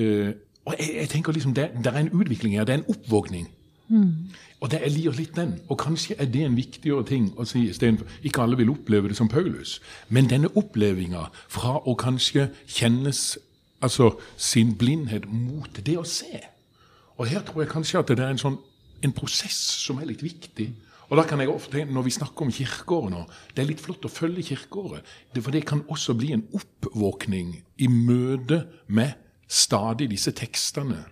Uh, 0.00 0.30
og 0.64 0.74
jeg, 0.78 0.90
jeg, 0.94 1.08
tenker 1.08 1.32
liksom, 1.32 1.54
det, 1.54 1.70
det, 1.84 1.86
er 1.86 1.98
en 1.98 2.12
utvikling 2.12 2.54
her, 2.54 2.64
det 2.64 2.72
er 2.72 2.78
en 2.78 2.88
oppvåkning. 2.88 3.48
Mm. 3.90 4.30
Og 4.60 4.70
det, 4.70 4.80
er 4.86 5.12
litt 5.18 5.36
den. 5.36 5.56
Og 5.68 5.78
kanskje 5.82 6.14
er 6.18 6.28
det 6.30 6.44
en 6.46 6.56
viktigere 6.56 7.04
ting 7.06 7.30
å 7.34 7.44
si 7.48 7.64
istedenfor 7.68 8.06
Ikke 8.22 8.44
alle 8.44 8.58
vil 8.60 8.70
oppleve 8.70 9.10
det 9.10 9.16
som 9.18 9.28
Paulus, 9.28 9.80
men 10.08 10.30
denne 10.30 10.52
opplevinga 10.54 11.26
fra 11.50 11.80
å 11.82 11.96
kanskje 11.98 12.48
kjennes 12.66 13.38
altså 13.82 14.12
sin 14.36 14.76
blindhet 14.78 15.26
mot 15.26 15.80
det 15.86 15.96
å 15.98 16.06
se. 16.06 16.44
Og 17.18 17.26
her 17.28 17.42
tror 17.44 17.64
jeg 17.64 17.72
kanskje 17.72 17.98
at 17.98 18.12
det 18.12 18.20
er 18.20 18.34
en 18.34 18.40
sånn 18.40 18.60
en 19.00 19.16
prosess 19.16 19.58
som 19.80 19.98
er 20.00 20.10
litt 20.10 20.22
viktig. 20.22 20.68
Og 21.10 21.18
da 21.18 21.24
kan 21.26 21.40
jeg 21.40 21.50
ofte, 21.50 21.84
Når 21.84 22.02
vi 22.02 22.10
snakker 22.10 22.42
om 22.46 22.52
kirkeåret 22.52 23.10
nå, 23.10 23.24
det 23.54 23.62
er 23.62 23.68
litt 23.72 23.80
flott 23.80 24.04
å 24.04 24.12
følge 24.12 24.42
kirkeåret. 24.42 25.02
For 25.40 25.50
det 25.50 25.64
kan 25.66 25.82
også 25.88 26.14
bli 26.14 26.32
en 26.32 26.46
oppvåkning 26.52 27.64
i 27.78 27.88
møte 27.88 28.66
med 28.86 29.16
stadig 29.48 30.10
disse 30.10 30.30
tekstene 30.30 31.04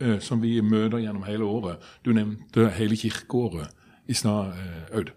eh, 0.00 0.18
som 0.20 0.42
vi 0.42 0.60
møter 0.60 0.98
gjennom 1.02 1.26
hele 1.28 1.44
året. 1.44 1.84
Du 2.04 2.12
nevnte 2.16 2.70
hele 2.76 2.96
kirkeåret 2.96 3.72
i 4.06 4.14
stad, 4.14 4.54
eh, 4.56 4.96
Aud. 4.96 5.12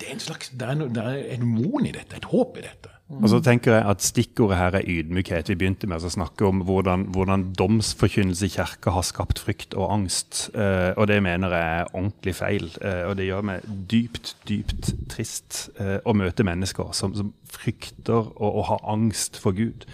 Det 0.00 0.08
er 0.08 0.16
en 0.16 0.20
slags, 0.20 0.50
det 0.50 0.66
er, 0.66 0.74
no, 0.74 0.88
det 0.90 1.02
er 1.02 1.20
et 1.36 1.42
mon 1.46 1.86
i 1.86 1.94
dette, 1.94 2.16
et 2.16 2.30
håp 2.32 2.58
i 2.58 2.64
dette. 2.64 2.92
Og 3.12 3.28
så 3.28 3.42
tenker 3.44 3.74
jeg 3.74 3.84
at 3.92 4.04
Stikkordet 4.04 4.56
her 4.56 4.76
er 4.78 4.86
ydmykhet. 4.88 5.50
Vi 5.50 5.56
begynte 5.60 5.88
med 5.90 6.04
å 6.04 6.10
snakke 6.12 6.46
om 6.48 6.62
hvordan, 6.64 7.04
hvordan 7.12 7.44
domsforkynnelse 7.58 8.48
i 8.48 8.54
kirka 8.54 8.94
har 8.94 9.04
skapt 9.04 9.42
frykt 9.42 9.76
og 9.76 9.90
angst. 9.92 10.46
Eh, 10.56 10.92
og 10.96 11.10
det 11.10 11.20
mener 11.24 11.52
jeg 11.52 11.82
er 11.82 11.92
ordentlig 11.92 12.34
feil. 12.38 12.70
Eh, 12.80 13.02
og 13.10 13.18
det 13.20 13.28
gjør 13.28 13.44
meg 13.50 13.68
dypt, 13.90 14.34
dypt 14.48 14.94
trist 15.12 15.66
eh, 15.76 15.98
å 16.08 16.16
møte 16.16 16.46
mennesker 16.46 16.94
som, 16.96 17.12
som 17.18 17.34
frykter 17.52 18.32
og, 18.32 18.48
og, 18.48 18.64
har 18.70 18.84
angst 18.94 19.36
for 19.42 19.56
Gud. 19.56 19.84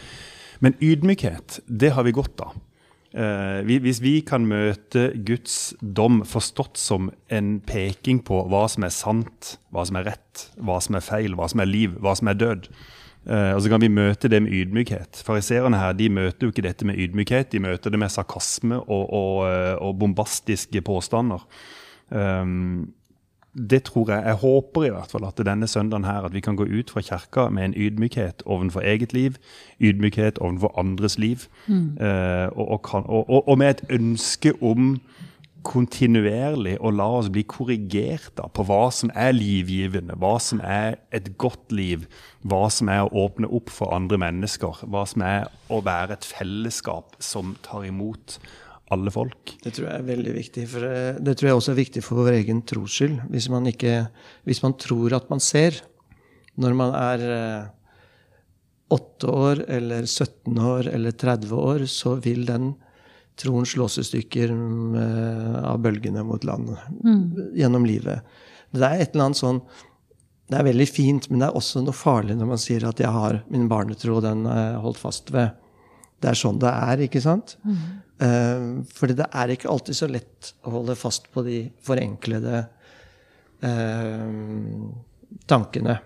Men 0.63 0.79
ydmykhet, 0.83 1.61
det 1.67 1.95
har 1.99 2.07
vi 2.07 2.15
godt 2.15 2.47
av. 2.47 2.55
Uh, 3.09 3.65
hvis 3.65 4.03
vi 4.05 4.19
kan 4.21 4.45
møte 4.45 5.07
Guds 5.25 5.73
dom 5.81 6.21
forstått 6.29 6.77
som 6.77 7.09
en 7.33 7.55
peking 7.65 8.21
på 8.21 8.43
hva 8.53 8.67
som 8.69 8.85
er 8.85 8.93
sant, 8.93 9.55
hva 9.73 9.87
som 9.89 9.97
er 9.97 10.11
rett, 10.11 10.43
hva 10.61 10.77
som 10.85 10.99
er 10.99 11.07
feil, 11.07 11.37
hva 11.39 11.49
som 11.49 11.65
er 11.65 11.71
liv, 11.71 11.95
hva 12.05 12.13
som 12.19 12.29
er 12.29 12.37
død, 12.37 12.69
uh, 13.31 13.55
og 13.55 13.63
så 13.65 13.73
kan 13.73 13.81
vi 13.81 13.89
møte 13.93 14.29
det 14.29 14.43
med 14.45 14.53
ydmykhet 14.53 15.23
Fariserene 15.25 15.81
her 15.81 15.97
de 15.97 16.11
møter 16.13 16.45
jo 16.45 16.53
ikke 16.53 16.67
dette 16.69 16.89
med 16.89 17.01
ydmykhet, 17.01 17.49
de 17.55 17.65
møter 17.65 17.95
det 17.95 18.03
med 18.03 18.13
sarkasme 18.13 18.83
og, 18.85 19.09
og, 19.09 19.33
uh, 19.49 19.75
og 19.89 19.97
bombastiske 20.05 20.85
påstander. 20.85 21.49
Um, 22.13 22.91
det 23.59 23.83
tror 23.83 24.11
jeg 24.11 24.23
Jeg 24.25 24.35
håper 24.35 24.85
i 24.85 24.91
hvert 24.91 25.11
fall 25.11 25.25
at 25.27 25.47
denne 25.47 25.67
søndagen 25.67 26.05
her 26.05 26.27
at 26.27 26.35
vi 26.35 26.41
kan 26.41 26.57
gå 26.57 26.65
ut 26.65 26.91
fra 26.91 27.01
kirka 27.01 27.49
med 27.51 27.65
en 27.65 27.75
ydmykhet 27.77 28.43
overfor 28.47 28.81
eget 28.81 29.13
liv, 29.13 29.35
ydmykhet 29.81 30.39
overfor 30.39 30.79
andres 30.79 31.19
liv, 31.19 31.39
mm. 31.67 31.99
eh, 32.01 32.47
og, 32.47 32.69
og, 32.69 32.83
kan, 32.83 33.03
og, 33.07 33.49
og, 33.49 33.59
med 33.59 33.71
et 33.71 33.83
ønske 33.91 34.53
om 34.63 35.01
kontinuerlig 35.69 36.77
å 36.81 36.91
la 36.95 37.09
oss 37.19 37.29
bli 37.33 37.43
korrigert 37.43 38.31
da, 38.39 38.47
på 38.49 38.65
hva 38.69 38.89
som 38.95 39.11
er 39.15 39.35
livgivende, 39.37 40.17
hva 40.17 40.39
som 40.41 40.63
er 40.65 40.97
et 41.13 41.35
godt 41.37 41.75
liv, 41.75 42.07
hva 42.47 42.69
som 42.73 42.89
er 42.93 43.05
å 43.05 43.27
åpne 43.27 43.51
opp 43.51 43.73
for 43.75 43.93
andre 43.95 44.21
mennesker, 44.23 44.85
hva 44.87 45.05
som 45.09 45.25
er 45.27 45.51
å 45.69 45.83
være 45.85 46.17
et 46.17 46.29
fellesskap 46.29 47.19
som 47.19 47.57
tar 47.67 47.89
imot 47.91 48.39
alle 48.95 49.13
folk. 49.13 49.55
Det 49.63 49.73
tror 49.77 49.89
jeg 49.89 50.01
er 50.01 50.09
veldig 50.09 50.35
viktig. 50.37 50.65
For 50.71 50.89
eh, 50.89 51.21
det 51.21 51.37
tror 51.39 51.51
jeg 51.51 51.61
også 51.61 51.73
er 51.75 51.81
viktig 51.83 52.03
for 52.05 52.23
vår 52.23 52.39
egen 52.39 52.63
tros 52.69 52.99
skyld. 52.99 53.19
Hvis 53.33 53.49
man, 53.53 53.69
ikke, 53.71 54.09
hvis 54.49 54.63
man 54.65 54.77
tror 54.81 55.17
at 55.19 55.29
man 55.33 55.43
ser 55.45 55.81
når 56.59 56.75
man 56.75 56.95
er 56.99 57.25
8 58.91 58.99
eh, 58.99 59.33
år 59.35 59.65
eller 59.79 60.09
17 60.09 60.63
år 60.73 60.91
eller 60.95 61.17
30 61.25 61.55
år, 61.55 61.87
så 61.91 62.17
vil 62.23 62.47
den 62.49 62.73
troen 63.39 63.69
slås 63.69 64.01
i 64.01 64.03
stykker 64.03 64.51
av 65.63 65.77
bølgene 65.79 66.25
mot 66.27 66.43
land 66.43 66.73
mm. 66.75 67.53
gjennom 67.55 67.85
livet. 67.87 68.27
Det 68.75 68.83
er 68.83 69.05
et 69.05 69.15
eller 69.15 69.29
annet 69.29 69.39
sånn 69.39 69.61
det 70.49 70.57
er 70.57 70.65
veldig 70.65 70.87
fint, 70.89 71.29
men 71.29 71.43
det 71.43 71.51
er 71.51 71.57
også 71.61 71.83
noe 71.85 71.97
farlig 71.97 72.35
når 72.39 72.49
man 72.49 72.61
sier 72.61 72.87
at 72.89 73.01
jeg 73.03 73.13
har 73.13 73.43
min 73.53 73.69
barnetro, 73.69 74.17
den 74.25 74.47
er 74.49 74.79
holdt 74.81 75.01
fast 75.03 75.33
ved. 75.35 75.53
Det 76.19 76.33
er 76.33 76.39
sånn 76.39 76.59
det 76.63 76.71
er, 76.71 77.05
ikke 77.07 77.23
sant? 77.23 77.57
Mm. 77.63 77.81
Uh, 78.19 78.63
fordi 78.99 79.15
det 79.21 79.29
er 79.31 79.55
ikke 79.55 79.71
alltid 79.71 79.99
så 79.99 80.09
lett 80.11 80.53
å 80.67 80.75
holde 80.75 80.99
fast 80.99 81.29
på 81.35 81.45
de 81.47 81.61
forenklede 81.87 82.65
uh, 83.63 84.25
tankene 85.51 86.01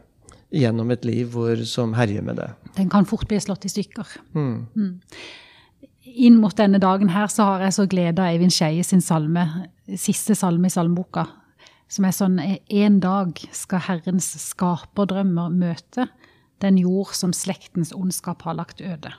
gjennom 0.52 0.90
et 0.92 1.06
liv 1.08 1.30
hvor, 1.32 1.56
som 1.68 1.94
herjer 1.96 2.24
med 2.24 2.36
det. 2.40 2.50
Den 2.76 2.90
kan 2.92 3.08
fort 3.08 3.24
bli 3.30 3.40
slått 3.40 3.64
i 3.68 3.72
stykker. 3.72 4.18
Mm. 4.36 4.66
Mm. 4.76 4.92
Inn 6.12 6.40
mot 6.42 6.56
denne 6.58 6.80
dagen 6.82 7.12
her 7.14 7.30
så 7.32 7.46
har 7.54 7.64
jeg 7.66 7.76
så 7.78 7.86
glede 7.88 8.20
av 8.20 8.32
Eivind 8.32 8.52
Skeie 8.52 8.84
sin 8.84 9.00
salme, 9.04 9.46
siste 9.96 10.36
salme 10.36 10.68
i 10.68 10.74
salmeboka, 10.74 11.24
som 11.92 12.06
er 12.08 12.16
sånn 12.16 12.38
En 12.40 12.98
dag 13.00 13.40
skal 13.56 13.84
Herrens 13.86 14.28
skaperdrømmer 14.50 15.52
møte 15.52 16.08
den 16.64 16.78
jord 16.80 17.14
som 17.16 17.34
slektens 17.36 17.92
ondskap 17.96 18.44
har 18.46 18.56
lagt 18.58 18.80
øde. 18.84 19.12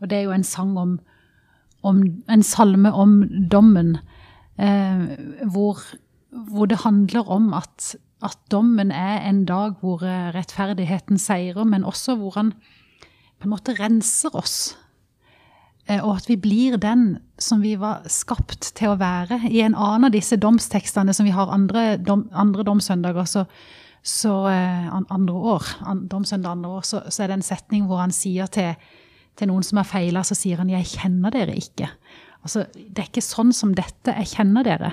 Og 0.00 0.10
det 0.10 0.18
er 0.18 0.28
jo 0.28 0.36
en 0.36 0.46
sang 0.46 0.76
om 0.78 0.98
om, 1.82 2.02
en 2.28 2.44
salme 2.44 2.92
om 2.92 3.22
dommen, 3.52 3.96
eh, 4.60 5.16
hvor, 5.52 5.80
hvor, 6.30 6.66
det 6.66 6.82
handler 6.84 7.28
om 7.28 7.52
at, 7.56 7.94
at, 8.22 8.36
dommen 8.52 8.92
er 8.92 9.24
en 9.28 9.44
dag 9.48 9.78
hvor 9.80 10.04
eh, 10.04 10.30
rettferdigheten 10.34 11.18
seirer, 11.18 11.64
men 11.64 11.84
også 11.84 12.18
hvor 12.20 12.36
han 12.36 12.52
på 13.40 13.48
en 13.48 13.54
måte 13.54 13.76
renser 13.78 14.36
oss. 14.36 14.76
Eh, 15.88 16.02
og 16.04 16.18
at 16.18 16.28
vi 16.28 16.36
blir 16.36 16.76
den 16.76 17.18
som 17.40 17.64
vi 17.64 17.76
var 17.80 18.04
skapt 18.12 18.74
til 18.76 18.92
å 18.92 19.00
være. 19.00 19.42
I 19.48 19.64
en 19.64 19.74
annen 19.74 20.10
av 20.10 20.14
disse 20.14 20.36
domstekstene 20.36 21.14
som 21.16 21.28
vi 21.28 21.34
har 21.34 21.52
andre, 21.52 21.96
dom, 21.96 22.28
andre 22.36 22.66
domsøndager, 22.68 23.24
så, 23.24 23.46
så 24.04 24.42
eh, 24.52 24.90
andre 24.92 25.44
år, 25.56 25.76
andre 25.88 26.74
år, 26.76 26.84
så, 26.84 27.06
så 27.08 27.22
er 27.22 27.32
det 27.32 27.40
en 27.40 27.52
setning 27.54 27.88
hvor 27.88 28.04
han 28.04 28.12
sier 28.12 28.50
til 28.52 28.74
til 29.36 29.50
noen 29.50 29.64
som 29.66 29.80
har 29.80 29.88
feila, 29.88 30.22
så 30.26 30.34
sier 30.34 30.58
han 30.58 30.68
'jeg 30.68 30.86
kjenner 30.86 31.30
dere 31.30 31.54
ikke'. 31.54 31.90
Altså, 32.42 32.66
Det 32.74 32.98
er 32.98 33.08
ikke 33.08 33.22
sånn 33.22 33.52
som 33.52 33.74
dette. 33.74 34.14
Jeg 34.16 34.26
kjenner 34.26 34.64
dere. 34.64 34.92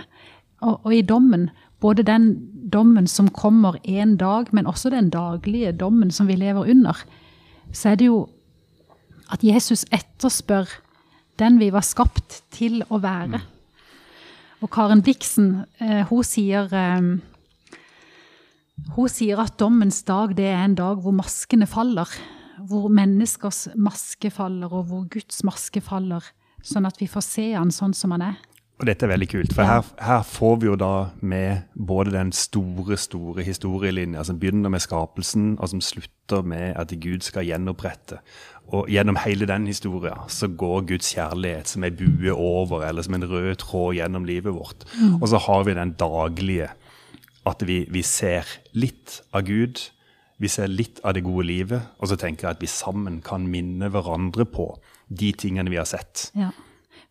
Og, 0.61 0.81
og 0.85 0.93
i 0.93 1.01
dommen, 1.01 1.49
både 1.79 2.03
den 2.03 2.49
dommen 2.73 3.07
som 3.07 3.29
kommer 3.29 3.77
en 3.83 4.17
dag, 4.17 4.53
men 4.53 4.65
også 4.65 4.89
den 4.89 5.09
daglige 5.09 5.71
dommen 5.71 6.11
som 6.11 6.27
vi 6.27 6.35
lever 6.35 6.69
under, 6.69 6.93
så 7.71 7.89
er 7.89 7.95
det 7.95 8.05
jo 8.05 8.29
at 9.31 9.43
Jesus 9.43 9.85
etterspør 9.91 10.67
den 11.39 11.59
vi 11.59 11.69
var 11.69 11.85
skapt 11.85 12.41
til 12.51 12.83
å 12.89 12.99
være. 12.99 13.41
Og 14.61 14.71
Karen 14.73 15.01
Dixon, 15.01 15.65
eh, 15.79 16.03
hun 16.09 16.23
sier 16.23 16.73
eh, 16.73 17.17
hun 18.95 19.09
sier 19.09 19.41
at 19.41 19.57
dommens 19.59 20.03
dag 20.07 20.35
det 20.37 20.45
er 20.45 20.63
en 20.63 20.75
dag 20.77 21.01
hvor 21.01 21.15
maskene 21.15 21.67
faller 21.69 22.09
hvor 22.67 22.89
menneskers 22.89 23.67
maske 23.75 24.31
faller, 24.33 24.71
og 24.73 24.89
hvor 24.89 25.07
Guds 25.09 25.43
maske 25.43 25.81
faller, 25.81 26.23
sånn 26.63 26.87
at 26.89 26.99
vi 26.99 27.07
får 27.07 27.25
se 27.25 27.51
han 27.53 27.71
sånn 27.71 27.93
som 27.93 28.11
han 28.15 28.21
er. 28.33 28.37
Og 28.77 28.85
dette 28.85 29.07
er 29.07 29.09
veldig 29.09 29.27
kult, 29.29 29.53
for 29.53 29.63
Ja. 29.63 29.81
her, 29.81 29.85
her 30.05 30.23
får 30.23 30.59
vi 30.61 30.67
jo 30.67 30.75
da 30.75 31.09
med 31.21 31.63
både 31.73 32.11
den 32.11 32.31
store, 32.31 32.97
store 32.97 33.41
historielinja 33.43 34.23
som 34.23 34.37
begynner 34.39 34.69
med 34.69 34.81
skapelsen, 34.81 35.55
og 35.59 35.69
som 35.69 35.81
slutter 35.81 36.43
med 36.45 36.75
at 36.77 36.93
Gud 37.01 37.25
skal 37.25 37.45
gjenopprette. 37.45 38.19
Og 38.69 38.87
gjennom 38.91 39.15
hele 39.15 39.47
den 39.47 39.65
historia 39.65 40.13
så 40.27 40.47
går 40.47 40.85
Guds 40.87 41.13
kjærlighet 41.15 41.67
som 41.67 41.83
ei 41.83 41.89
bue 41.89 42.29
over, 42.29 42.83
eller 42.85 43.01
som 43.01 43.15
en 43.15 43.25
rød 43.25 43.55
tråd 43.63 43.95
gjennom 43.95 44.25
livet 44.25 44.53
vårt. 44.53 44.85
Og 45.21 45.27
så 45.27 45.39
har 45.39 45.63
vi 45.63 45.73
den 45.73 45.95
daglige, 45.97 46.69
at 47.47 47.63
vi, 47.65 47.85
vi 47.89 48.01
ser 48.03 48.45
litt 48.73 49.21
av 49.33 49.41
Gud, 49.47 49.89
vi 50.39 50.47
ser 50.47 50.67
litt 50.69 50.99
av 51.03 51.13
det 51.17 51.23
gode 51.25 51.45
livet, 51.47 51.81
og 51.99 52.07
så 52.11 52.15
tenker 52.19 52.47
jeg 52.47 52.55
at 52.57 52.61
vi 52.61 52.67
sammen 52.69 53.21
kan 53.25 53.47
minne 53.49 53.89
hverandre 53.89 54.45
på 54.45 54.67
de 55.09 55.31
tingene 55.33 55.69
vi 55.73 55.77
har 55.79 55.85
sett. 55.89 56.31
Ja. 56.37 56.51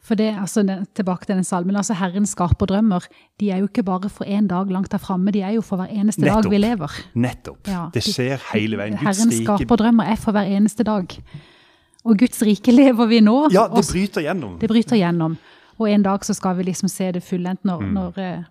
For 0.06 0.14
det, 0.14 0.28
altså, 0.38 0.62
tilbake 0.94 1.26
til 1.26 1.34
den 1.34 1.44
salmen, 1.44 1.74
altså 1.76 1.96
Herren 1.98 2.26
skaper 2.30 2.66
drømmer. 2.70 3.02
De 3.42 3.48
er 3.50 3.58
jo 3.58 3.66
ikke 3.66 3.82
bare 3.82 4.08
for 4.08 4.24
en 4.30 4.46
dag 4.46 4.70
langt 4.70 4.92
der 4.92 4.98
framme, 5.02 5.32
de 5.34 5.40
er 5.42 5.56
jo 5.56 5.62
for 5.66 5.80
hver 5.80 5.90
eneste 5.90 6.22
dag 6.22 6.46
vi 6.50 6.60
lever. 6.62 6.92
Nettopp. 7.18 7.66
Ja, 7.66 7.88
det 7.94 8.04
skjer 8.06 8.38
hele 8.52 8.78
veien. 8.78 8.94
Guds 9.00 9.02
Herren 9.18 9.32
rike 9.34 9.44
skaper 9.58 9.76
drømmer 9.82 10.12
er 10.12 10.16
for 10.22 10.36
hver 10.36 10.46
eneste 10.46 10.86
dag. 10.86 11.16
Og 12.06 12.18
Guds 12.22 12.38
rike 12.46 12.70
lever 12.70 13.06
vi 13.10 13.18
nå. 13.26 13.48
Ja, 13.50 13.66
det 13.74 13.82
bryter 13.90 14.22
gjennom. 14.22 14.58
det 14.62 14.68
bryter 14.70 14.96
gjennom. 15.00 15.34
Og 15.80 15.90
en 15.90 16.02
dag 16.06 16.22
så 16.24 16.34
skal 16.38 16.54
vi 16.60 16.68
liksom 16.70 16.88
se 16.88 17.10
det 17.12 17.24
fullendt 17.26 17.64
når, 17.66 17.80
Mm. 17.82 17.92
når, 17.98 18.18
eh, 18.18 18.44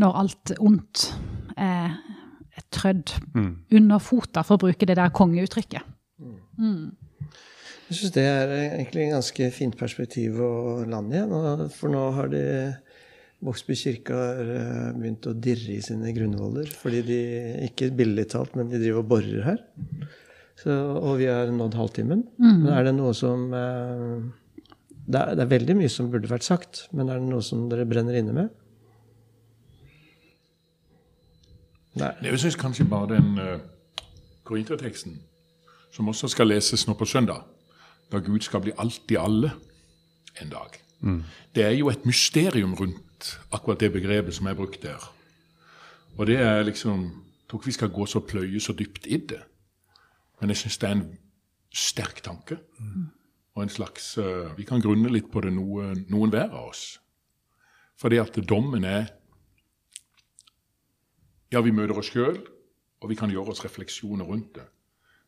når 0.00 0.16
alt 0.16 0.52
ondt 0.58 1.04
er, 1.56 1.94
er 1.94 2.19
trødd 2.70 3.14
Mm. 3.34 3.56
under 3.72 3.98
fota, 3.98 4.42
for 4.44 4.56
å 4.58 4.64
bruke 4.66 4.86
det 4.86 4.96
der 4.96 5.10
kongeuttrykket. 5.10 5.82
Jeg 7.90 7.96
syns 7.98 8.12
det 8.14 8.22
er 8.22 8.52
egentlig 8.78 9.04
en 9.08 9.16
ganske 9.18 9.50
fint 9.52 9.76
perspektiv 9.78 10.38
å 10.44 10.50
lande 10.86 11.16
igjen. 11.18 11.70
For 11.74 11.90
nå 11.90 12.04
har 12.14 12.28
de 12.32 12.44
Vågsby 13.40 13.72
kirke 13.74 14.12
har 14.12 14.40
eh, 14.52 14.92
begynt 15.00 15.24
å 15.26 15.32
dirre 15.32 15.72
i 15.72 15.80
sine 15.80 16.10
grunnvoller. 16.12 16.68
Fordi 16.76 17.00
de, 17.06 17.20
ikke 17.70 17.88
billig 17.96 18.26
talt, 18.28 18.52
men 18.54 18.68
de 18.68 18.76
driver 18.82 19.00
og 19.00 19.08
borer 19.08 19.46
her. 19.46 19.62
Så, 20.60 20.68
og 21.00 21.14
vi 21.22 21.24
har 21.30 21.48
nådd 21.48 21.72
halvtimen. 21.78 22.26
Men 22.36 22.66
er 22.68 22.84
det 22.84 22.92
noe 22.98 23.14
som 23.16 23.46
eh, 23.56 24.20
det, 25.08 25.16
er, 25.22 25.32
det 25.40 25.46
er 25.46 25.52
veldig 25.56 25.78
mye 25.80 25.88
som 25.88 26.10
burde 26.12 26.28
vært 26.28 26.44
sagt, 26.44 26.82
men 26.92 27.08
er 27.08 27.16
det 27.22 27.30
noe 27.30 27.40
som 27.42 27.64
dere 27.72 27.88
brenner 27.88 28.20
inne 28.20 28.36
med? 28.36 28.52
Nei. 31.98 32.12
Jeg 32.22 32.38
syns 32.38 32.56
kanskje 32.56 32.86
bare 32.88 33.16
den 33.16 33.38
uh, 33.38 33.56
korinterteksten, 34.46 35.16
som 35.92 36.08
også 36.08 36.28
skal 36.30 36.46
leses 36.46 36.86
nå 36.86 36.94
på 36.94 37.08
søndag, 37.08 37.42
da 38.12 38.18
Gud 38.18 38.40
skal 38.46 38.62
bli 38.62 38.74
alt 38.78 39.10
i 39.10 39.18
alle 39.18 39.52
en 40.42 40.50
dag. 40.50 40.78
Det 41.54 41.64
er 41.64 41.74
jo 41.78 41.88
et 41.88 42.06
mysterium 42.06 42.74
rundt 42.74 43.40
akkurat 43.52 43.80
det 43.80 43.92
begrepet 43.92 44.34
som 44.34 44.46
er 44.46 44.54
brukt 44.54 44.82
der. 44.82 45.12
Og 46.18 46.26
det 46.26 46.36
er 46.36 46.62
liksom 46.62 47.26
Jeg 47.40 47.52
tror 47.52 47.58
ikke 47.58 47.66
vi 47.66 47.72
skal 47.72 47.88
gå 47.90 48.06
så 48.06 48.20
pløye 48.20 48.60
så 48.60 48.72
dypt 48.72 49.06
i 49.06 49.16
det, 49.16 49.40
men 50.40 50.50
jeg 50.50 50.56
syns 50.56 50.78
det 50.78 50.88
er 50.88 50.92
en 50.92 51.18
sterk 51.74 52.22
tanke. 52.22 52.58
Og 53.54 53.62
en 53.62 53.68
slags 53.68 54.18
uh, 54.18 54.56
Vi 54.56 54.64
kan 54.64 54.80
grunne 54.80 55.10
litt 55.10 55.32
på 55.32 55.40
det, 55.40 55.52
noe, 55.52 55.94
noen 56.08 56.30
hver 56.30 56.46
av 56.50 56.68
oss. 56.68 57.00
Fordi 57.98 58.16
at 58.22 58.38
dommen 58.48 58.84
er 58.84 59.10
ja, 61.52 61.60
vi 61.60 61.70
møter 61.74 61.98
oss 61.98 62.10
sjøl, 62.12 62.38
og 63.02 63.08
vi 63.10 63.14
kan 63.18 63.30
gjøre 63.32 63.50
oss 63.54 63.64
refleksjoner 63.64 64.24
rundt 64.24 64.54
det. 64.54 64.66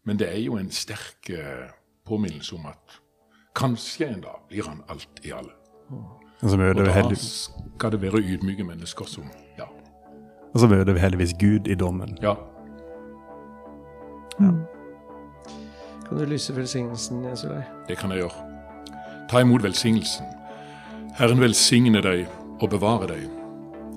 Men 0.05 0.19
det 0.19 0.29
er 0.29 0.41
jo 0.45 0.57
en 0.59 0.71
sterk 0.71 1.31
eh, 1.31 1.71
påminnelse 2.07 2.55
om 2.57 2.67
at 2.67 3.01
kanskje 3.55 4.09
en 4.09 4.21
dag 4.25 4.41
blir 4.49 4.67
han 4.69 4.83
alt 4.89 5.21
i 5.25 5.31
alle. 5.33 5.53
Og 6.43 6.49
så 6.51 6.57
Og 6.57 6.59
møter, 6.59 6.83
vi 6.83 7.15
da 7.15 7.15
skal 7.15 7.93
det 7.93 8.01
være 8.03 8.19
ydmyke 8.23 8.65
mennesker 8.65 9.05
som 9.07 9.25
Ja. 9.59 9.65
og 10.55 10.61
så 10.61 10.67
møter 10.69 10.93
vi 10.93 10.99
heldigvis 11.01 11.35
Gud 11.41 11.67
i 11.69 11.75
dommen. 11.75 12.19
ja. 12.23 12.35
Kan 16.09 16.19
du 16.19 16.25
lyse 16.25 16.57
velsignelsen, 16.57 17.25
Jesulei? 17.25 17.63
Det 17.89 17.99
kan 17.99 18.11
jeg 18.11 18.19
gjøre. 18.19 18.33
Ta 19.31 19.41
imot 19.41 19.63
velsignelsen. 19.63 20.27
Herren 21.17 21.41
velsigne 21.41 22.03
deg 22.03 22.27
og 22.61 22.71
bevare 22.71 23.07
deg. 23.09 23.29